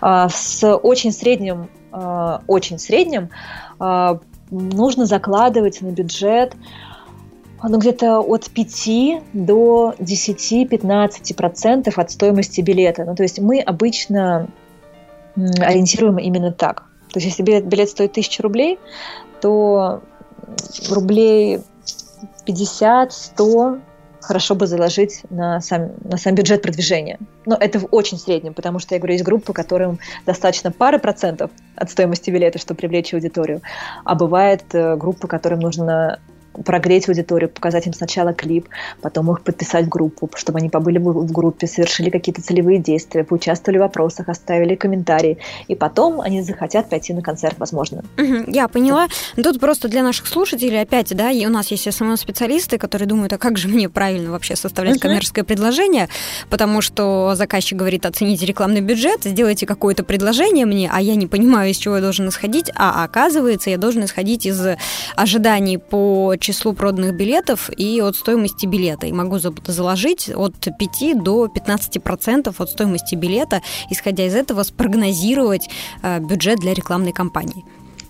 [0.00, 3.30] А, с очень средним а, очень средним
[4.50, 6.54] нужно закладывать на бюджет
[7.66, 8.88] ну, где-то от 5
[9.32, 13.04] до 10-15% от стоимости билета.
[13.04, 14.48] Ну, то есть мы обычно
[15.34, 16.84] ориентируем именно так.
[17.12, 18.78] То есть если билет, билет стоит 1000 рублей,
[19.40, 20.02] то
[20.90, 21.60] рублей
[22.46, 23.80] 50-100
[24.24, 27.18] хорошо бы заложить на сам, на сам бюджет продвижения.
[27.46, 31.50] Но это в очень среднем, потому что, я говорю, есть группы, которым достаточно пары процентов
[31.76, 33.60] от стоимости билета, чтобы привлечь аудиторию,
[34.04, 36.18] а бывает э, группы, которым нужно
[36.64, 38.68] прогреть аудиторию, показать им сначала клип,
[39.00, 43.78] потом их подписать в группу, чтобы они побыли в группе, совершили какие-то целевые действия, поучаствовали
[43.78, 45.38] в вопросах, оставили комментарии,
[45.68, 48.04] и потом они захотят пойти на концерт, возможно.
[48.46, 49.08] Я поняла.
[49.36, 53.38] Тут просто для наших слушателей опять, да, и у нас есть СММ-специалисты, которые думают, а
[53.38, 56.08] как же мне правильно вообще составлять коммерческое предложение,
[56.50, 61.70] потому что заказчик говорит, оцените рекламный бюджет, сделайте какое-то предложение мне, а я не понимаю,
[61.70, 64.60] из чего я должен исходить, а оказывается, я должен исходить из
[65.16, 69.06] ожиданий по числу проданных билетов и от стоимости билета.
[69.06, 75.68] И могу заложить от 5 до 15 процентов от стоимости билета, исходя из этого спрогнозировать
[76.02, 77.64] э, бюджет для рекламной кампании.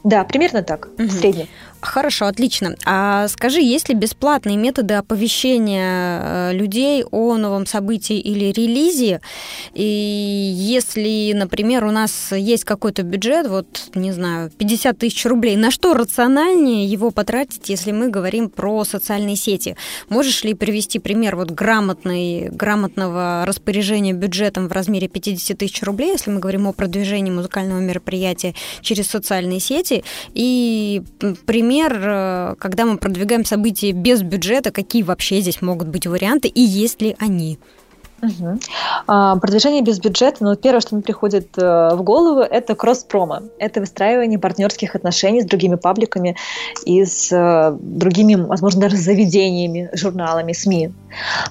[0.05, 1.09] Да, примерно так, угу.
[1.09, 1.49] средний.
[1.85, 2.77] Хорошо, отлично.
[2.87, 9.21] А скажи, есть ли бесплатные методы оповещения э, людей о новом событии или релизе?
[9.75, 15.71] И если, например, у нас есть какой-то бюджет, вот, не знаю, 50 тысяч рублей, на
[15.71, 19.77] что рациональнее его потратить, если мы говорим про социальные сети?
[20.09, 26.31] Можешь ли привести пример вот грамотной, грамотного распоряжения бюджетом в размере 50 тысяч рублей, если
[26.31, 30.03] мы говорим о продвижении музыкального мероприятия через социальные сети?
[30.33, 31.03] И
[31.45, 36.49] пример пример, э, когда мы продвигаем события без бюджета, какие вообще здесь могут быть варианты
[36.49, 37.59] и есть ли они?
[38.23, 38.59] Угу.
[39.07, 43.41] Продвижение без бюджета, ну, первое, что мне приходит э, в голову, это кросс-промо.
[43.59, 46.37] Это выстраивание партнерских отношений с другими пабликами
[46.87, 50.93] и с э, другими, возможно, даже заведениями, журналами, СМИ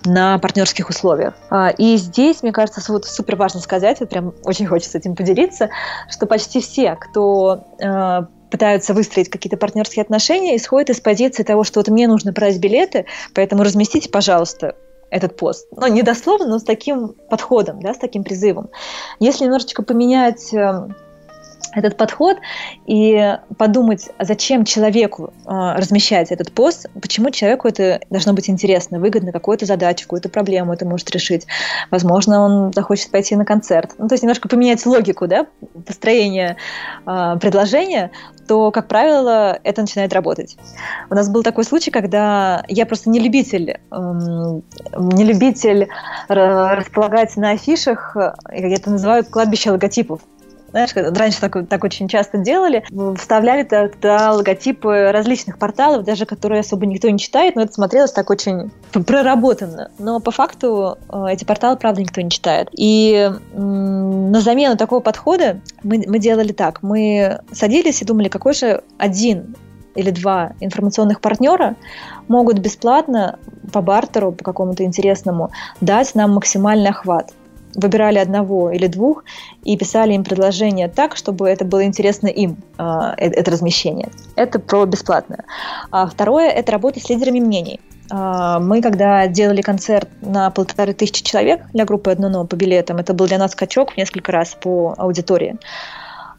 [0.06, 1.36] на партнерских условиях.
[1.52, 5.70] А, и здесь, мне кажется, вот супер важно сказать, вот прям очень хочется этим поделиться,
[6.10, 8.22] что почти все, кто э,
[8.54, 13.08] пытаются выстроить какие-то партнерские отношения, исходят из позиции того, что вот мне нужно продать билеты,
[13.34, 14.76] поэтому разместите, пожалуйста,
[15.10, 15.68] этот пост.
[15.76, 18.70] Ну, не дословно, но с таким подходом, да, с таким призывом.
[19.20, 20.88] Если немножечко поменять э,
[21.72, 22.38] этот подход
[22.86, 29.32] и подумать, зачем человеку э, размещать этот пост, почему человеку это должно быть интересно, выгодно,
[29.32, 31.48] какую-то задачу, какую-то проблему это может решить.
[31.90, 33.92] Возможно, он захочет пойти на концерт.
[33.98, 35.48] Ну, то есть немножко поменять логику да,
[35.86, 36.58] построения
[37.06, 38.12] э, предложения,
[38.48, 40.58] то, как правило, это начинает работать.
[41.10, 43.96] У нас был такой случай, когда я просто не любитель, э,
[44.98, 45.88] не любитель
[46.28, 50.22] располагать на афишах, я это называю кладбище логотипов.
[50.74, 52.84] Знаешь, раньше так, так очень часто делали,
[53.16, 58.32] вставляли туда логотипы различных порталов, даже которые особо никто не читает, но это смотрелось так
[58.32, 59.92] очень проработанно.
[60.00, 62.70] Но по факту э, эти порталы, правда, никто не читает.
[62.76, 66.82] И на замену такого подхода мы, мы делали так.
[66.82, 69.56] Мы садились и думали, какой же один
[69.94, 71.76] или два информационных партнера
[72.28, 73.38] могут бесплатно
[73.72, 75.52] по бартеру, по какому-то интересному,
[75.82, 77.32] дать нам максимальный охват
[77.76, 79.24] выбирали одного или двух
[79.64, 84.10] и писали им предложение так, чтобы это было интересно им, а, э, это размещение.
[84.36, 85.44] Это про бесплатное.
[85.92, 87.80] А второе– это работа с лидерами мнений.
[88.12, 92.98] А, мы, когда делали концерт на полторы тысячи человек для группы «Одно но» по билетам,
[92.98, 95.58] это был для нас скачок в несколько раз по аудитории.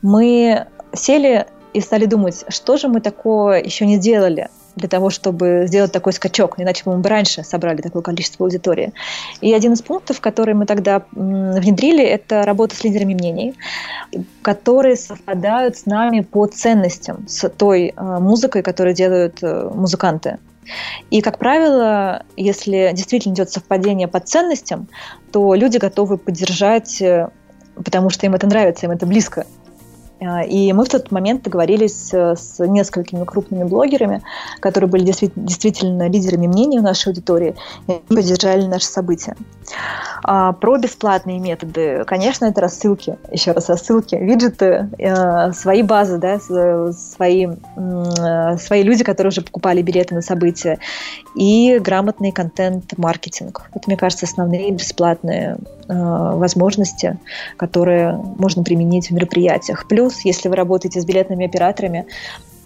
[0.02, 5.64] Мы сели и стали думать, что же мы такого еще не делали– для того, чтобы
[5.66, 8.92] сделать такой скачок, иначе мы бы раньше собрали такое количество аудитории.
[9.40, 13.54] И один из пунктов, который мы тогда внедрили, это работа с лидерами мнений,
[14.42, 20.38] которые совпадают с нами по ценностям, с той э, музыкой, которую делают э, музыканты.
[21.10, 24.88] И, как правило, если действительно идет совпадение по ценностям,
[25.32, 27.28] то люди готовы поддержать, э,
[27.76, 29.46] потому что им это нравится, им это близко.
[30.26, 34.22] А, и мы в тот момент договорились э, с несколькими крупными блогерами,
[34.60, 37.54] которые были действительно лидерами мнений в нашей аудитории,
[37.88, 39.36] и поддержали наши события.
[40.22, 46.38] А, про бесплатные методы, конечно, это рассылки, еще раз рассылки, виджеты, э, свои базы, да,
[46.38, 50.78] свои, э, свои люди, которые уже покупали билеты на события,
[51.34, 53.62] и грамотный контент-маркетинг.
[53.74, 55.58] Это, мне кажется, основные бесплатные
[55.88, 57.18] возможности,
[57.56, 59.86] которые можно применить в мероприятиях.
[59.88, 62.06] Плюс плюс, если вы работаете с билетными операторами,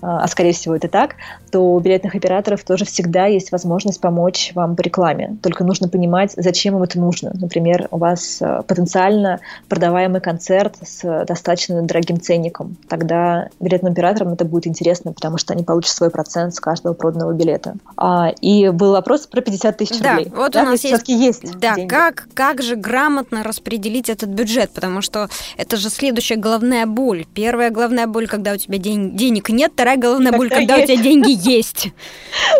[0.00, 1.16] а, скорее всего это так,
[1.50, 5.36] то у билетных операторов тоже всегда есть возможность помочь вам по рекламе.
[5.42, 7.32] Только нужно понимать, зачем им это нужно.
[7.34, 12.76] Например, у вас а, потенциально продаваемый концерт с достаточно дорогим ценником.
[12.88, 17.32] Тогда билетным операторам это будет интересно, потому что они получат свой процент с каждого проданного
[17.32, 17.74] билета.
[17.96, 20.32] А, и был вопрос про 50 тысяч да, рублей.
[20.34, 25.02] Вот да, у нас есть, есть да, как, как же грамотно распределить этот бюджет, потому
[25.02, 27.26] что это же следующая головная боль.
[27.34, 30.90] Первая головная боль, когда у тебя день, денег нет, вторая головная боль, когда есть.
[30.90, 31.88] у тебя деньги есть.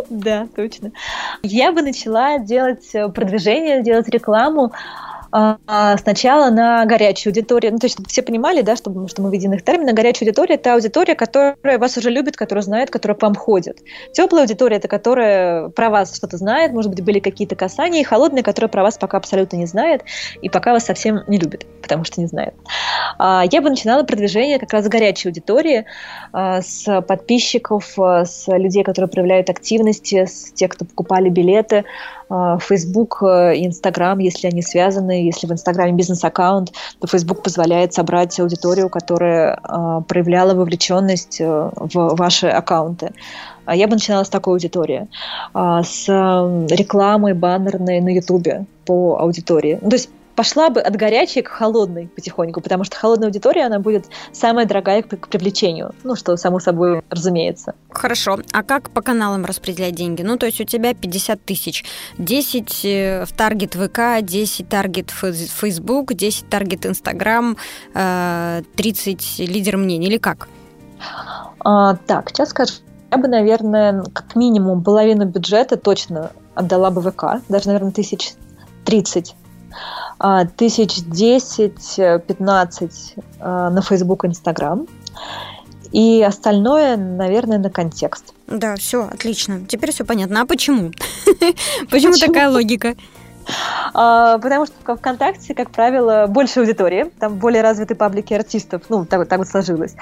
[0.09, 0.93] Да, точно.
[1.43, 4.72] Я бы начала делать э, продвижение, делать рекламу
[5.31, 7.72] а, сначала на горячую аудиторию.
[7.72, 9.95] Ну, то есть, чтобы все понимали, да, чтобы, что мы в единых терминах.
[9.95, 13.79] Горячая аудитория– это аудитория, которая вас уже любит, которая знает, которая к вам ходит.
[14.12, 18.01] Теплая аудитория– это которая про вас что-то знает, может быть, были какие-то касания.
[18.01, 20.03] И холодная, которая про вас пока абсолютно не знает
[20.41, 22.55] и пока вас совсем не любит, потому что не знает.
[23.19, 25.85] А, я бы начинала продвижение как раз с горячей аудитории,
[26.33, 31.85] а, с подписчиков, с людей, которые проявляют активности, с тех, кто покупали билеты,
[32.31, 39.57] Facebook Instagram, если они связаны, если в Инстаграме бизнес-аккаунт, то Facebook позволяет собрать аудиторию, которая
[40.07, 43.12] проявляла вовлеченность в ваши аккаунты.
[43.64, 45.09] А я бы начинала с такой аудитории,
[45.55, 49.79] с рекламой баннерной на Ютубе по аудитории.
[49.81, 53.80] Ну, то есть пошла бы от горячей к холодной потихоньку, потому что холодная аудитория, она
[53.80, 55.97] будет самая дорогая к, к привлечению.
[56.05, 57.74] Ну, что само собой разумеется.
[57.91, 58.39] Хорошо.
[58.53, 60.22] А как по каналам распределять деньги?
[60.22, 61.84] Ну, то есть у тебя 50 тысяч.
[62.18, 67.57] 10 э, в таргет ВК, 10 таргет Facebook, 10 таргет Инстаграм,
[67.93, 70.47] 30 лидер мнений или как?
[71.64, 72.74] А, так, сейчас скажу.
[73.11, 78.34] Я бы, наверное, как минимум половину бюджета точно отдала бы ВК, даже, наверное, тысяч
[78.84, 79.47] 30 а,
[80.57, 84.89] тысяч десять-пятнадцать а, на Facebook, Instagram.
[85.93, 88.35] И остальное, наверное, на контекст.
[88.47, 89.64] Да, все, отлично.
[89.66, 90.43] Теперь все понятно.
[90.43, 90.93] А почему?
[91.91, 92.95] Почему такая логика?
[93.94, 99.28] А, потому что ВКонтакте, как правило, больше аудитории, там более развиты паблики артистов, ну, так,
[99.28, 99.94] так вот сложилось,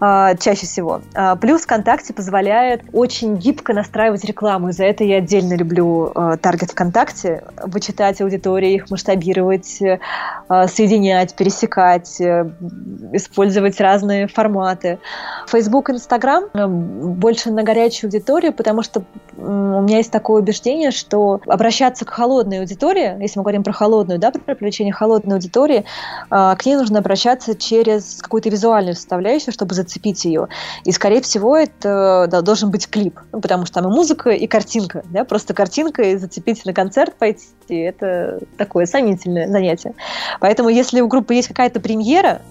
[0.00, 1.00] а, чаще всего.
[1.14, 6.70] А, плюс ВКонтакте позволяет очень гибко настраивать рекламу, и за это я отдельно люблю таргет
[6.70, 9.80] ВКонтакте, вычитать аудитории, их масштабировать,
[10.66, 12.50] соединять, пересекать, э,
[13.12, 14.98] использовать разные форматы.
[15.46, 19.04] Facebook, Instagram э, больше на горячую аудиторию, потому что
[19.36, 23.72] у меня есть такое убеждение, что обращаться к холодной аудитории аудитория, если мы говорим про
[23.72, 25.84] холодную, да, про привлечение холодной аудитории,
[26.28, 30.48] к ней нужно обращаться через какую-то визуальную составляющую, чтобы зацепить ее.
[30.84, 34.46] И, скорее всего, это да, должен быть клип, ну, потому что там и музыка, и
[34.46, 35.02] картинка.
[35.10, 35.24] Да?
[35.24, 39.94] Просто картинка и зацепить на концерт пойти– это такое сомнительное занятие.
[40.40, 42.42] Поэтому, если у группы есть какая-то премьера,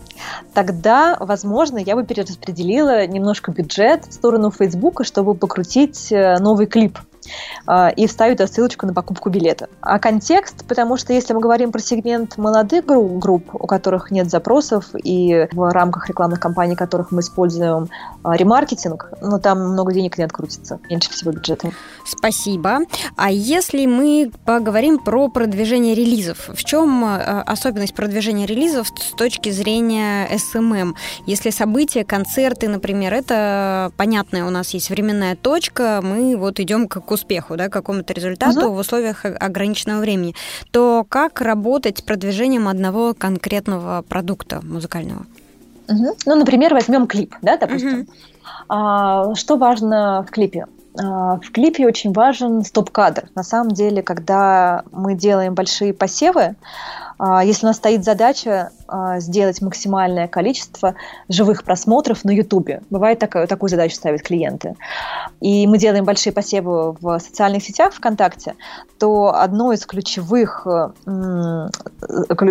[0.54, 6.98] тогда, возможно, я бы перераспределила немножко бюджет в сторону Фейсбука, чтобы покрутить э, новый клип
[6.98, 7.13] а,
[7.96, 9.70] и вставить туда ссылочку на покупку билета.
[9.82, 14.86] А контекст, потому что если мы говорим про сегмент молодых групп, у которых нет запросов,
[14.96, 17.90] и в рамках рекламных кампаний, которых мы используем
[18.24, 21.72] а, ремаркетинг, ну там много денег не открутится, меньше всего бюджета.
[22.06, 22.80] Спасибо.
[23.16, 29.50] А если мы поговорим про продвижение релизов, в чем а, особенность продвижения релизов с точки
[29.50, 30.94] зрения SMM?
[31.26, 37.02] Если события, концерты, например, это понятная у нас есть временная точка, мы вот идем к
[37.14, 38.76] успеху, да, к какому-то результату угу.
[38.76, 40.36] в условиях ограниченного времени,
[40.72, 45.26] то как работать с продвижением одного конкретного продукта музыкального?
[45.88, 46.18] Угу.
[46.26, 48.02] Ну, например, возьмем клип, да, допустим.
[48.02, 48.12] Угу.
[48.70, 50.66] А, что важно в клипе?
[51.02, 53.30] А, в клипе очень важен стоп-кадр.
[53.36, 56.56] На самом деле, когда мы делаем большие посевы,
[57.18, 60.94] а, если у нас стоит задача а, сделать максимальное количество
[61.28, 64.76] живых просмотров на Ютубе, бывает такая, такую задачу ставят клиенты,
[65.42, 68.54] и мы делаем большие посевы в социальных сетях ВКонтакте,
[69.00, 70.68] то одно из ключевых,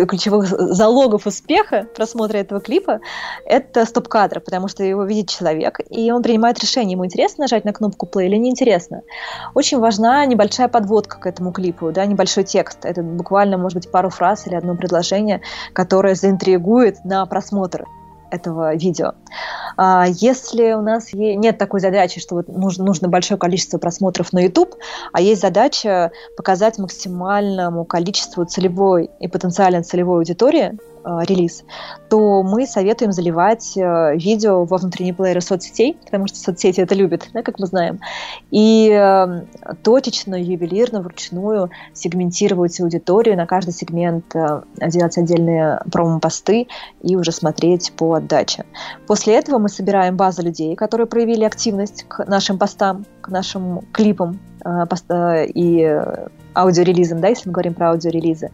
[0.09, 2.99] ключевых залогов успеха просмотра этого клипа–
[3.45, 7.71] это стоп-кадр, потому что его видит человек, и он принимает решение, ему интересно нажать на
[7.71, 9.03] кнопку play или неинтересно.
[9.53, 12.83] Очень важна небольшая подводка к этому клипу, да, небольшой текст.
[12.83, 15.39] Это буквально, может быть, пару фраз или одно предложение,
[15.71, 17.85] которое заинтригует на просмотр
[18.31, 19.13] этого видео.
[19.77, 24.39] А, если у нас нет такой задачи, что вот нужно, нужно большое количество просмотров на
[24.39, 24.75] YouTube,
[25.11, 31.63] а есть задача показать максимальному количеству целевой и потенциально целевой аудитории релиз,
[32.09, 37.29] то мы советуем заливать э, видео во внутренние плееры соцсетей, потому что соцсети это любят,
[37.33, 37.99] да, как мы знаем,
[38.51, 39.41] и э,
[39.83, 44.35] точечно, ювелирно, вручную сегментировать аудиторию, на каждый сегмент
[44.79, 46.67] делать отдельные промо-посты
[47.01, 48.65] и уже смотреть по отдаче.
[49.07, 54.39] После этого мы собираем базу людей, которые проявили активность к нашим постам, к нашим клипам
[54.65, 56.01] и
[56.53, 58.51] аудиорелизом, да, если мы говорим про аудиорелизы.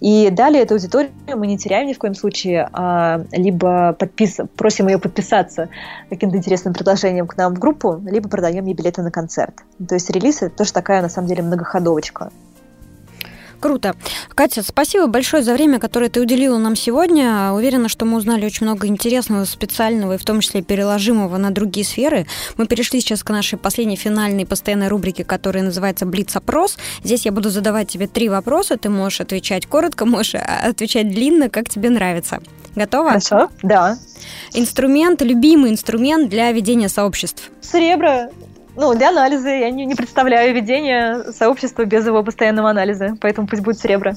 [0.00, 4.38] И далее эту аудиторию мы не теряем ни в коем случае, а либо подпис...
[4.56, 5.68] просим ее подписаться
[6.10, 9.54] каким-то интересным предложением к нам в группу, либо продаем ей билеты на концерт.
[9.88, 12.30] То есть релиз это тоже такая, на самом деле, многоходовочка.
[13.64, 13.96] Круто.
[14.34, 17.50] Катя, спасибо большое за время, которое ты уделила нам сегодня.
[17.50, 21.86] Уверена, что мы узнали очень много интересного, специального и в том числе переложимого на другие
[21.86, 22.26] сферы.
[22.58, 26.76] Мы перешли сейчас к нашей последней финальной постоянной рубрике, которая называется «Блиц-опрос».
[27.02, 28.76] Здесь я буду задавать тебе три вопроса.
[28.76, 32.42] Ты можешь отвечать коротко, можешь а, отвечать длинно, как тебе нравится.
[32.76, 33.08] Готова?
[33.08, 33.96] Хорошо, да.
[34.52, 37.50] Инструмент, любимый инструмент для ведения сообществ?
[37.62, 38.28] Серебро.
[38.76, 43.62] Ну, для анализа я не, не представляю ведение сообщества без его постоянного анализа, поэтому пусть
[43.62, 44.12] будет серебро.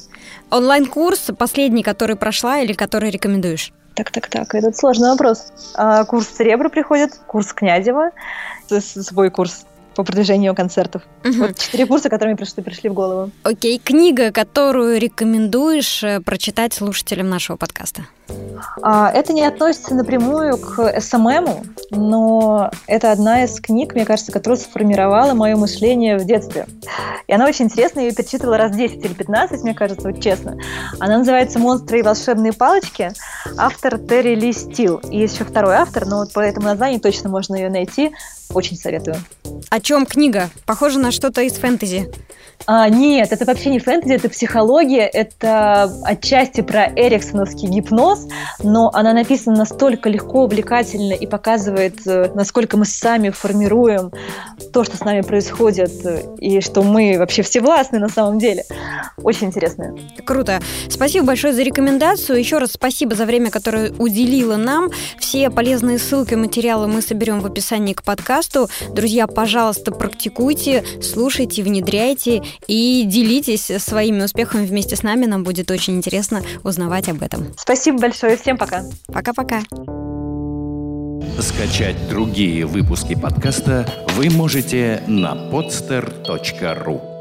[0.50, 3.72] Онлайн-курс последний, который прошла или который рекомендуешь?
[3.94, 5.52] Так, так, так, этот сложный вопрос.
[5.76, 8.12] А, курс серебра приходит, курс Князева,
[8.70, 9.66] свой курс
[9.98, 11.02] по продвижению концертов.
[11.26, 11.34] Угу.
[11.40, 13.32] Вот четыре курса, которые мне пришли, пришли в голову.
[13.42, 18.04] Окей, книга, которую рекомендуешь э, прочитать слушателям нашего подкаста?
[18.84, 24.60] А, это не относится напрямую к СММу, но это одна из книг, мне кажется, которая
[24.60, 26.68] сформировала мое мышление в детстве.
[27.26, 30.58] И она очень интересная, я ее перечитывала раз 10 или 15, мне кажется, вот честно.
[31.00, 33.12] Она называется «Монстры и волшебные палочки».
[33.58, 34.98] Автор Терри Ли Стил.
[35.10, 38.14] И есть еще второй автор, но вот по этому названию точно можно ее найти.
[38.54, 39.18] Очень советую.
[39.70, 40.50] О чем книга?
[40.66, 42.12] Похоже на что-то из фэнтези.
[42.66, 48.28] А, нет, это вообще не фэнтези, это психология, это отчасти про эриксоновский гипноз,
[48.62, 54.12] но она написана настолько легко, увлекательно и показывает, э, насколько мы сами формируем
[54.74, 55.92] то, что с нами происходит,
[56.40, 58.66] и что мы вообще всевластны на самом деле.
[59.24, 59.96] Очень интересно.
[60.26, 60.60] Круто.
[60.90, 62.40] Спасибо большое за рекомендацию.
[62.40, 64.90] Еще раз спасибо за время, которое уделила нам.
[65.20, 68.70] Все полезные ссылки и материалы мы соберем в описании к подкасту.
[68.94, 75.26] Друзья, пожалуйста, практикуйте, слушайте, внедряйте и делитесь своими успехами вместе с нами.
[75.26, 77.48] Нам будет очень интересно узнавать об этом.
[77.58, 78.38] Спасибо большое.
[78.38, 78.84] Всем пока.
[79.08, 79.62] Пока-пока.
[81.40, 87.17] Скачать другие выпуски подкаста вы можете на podster.ru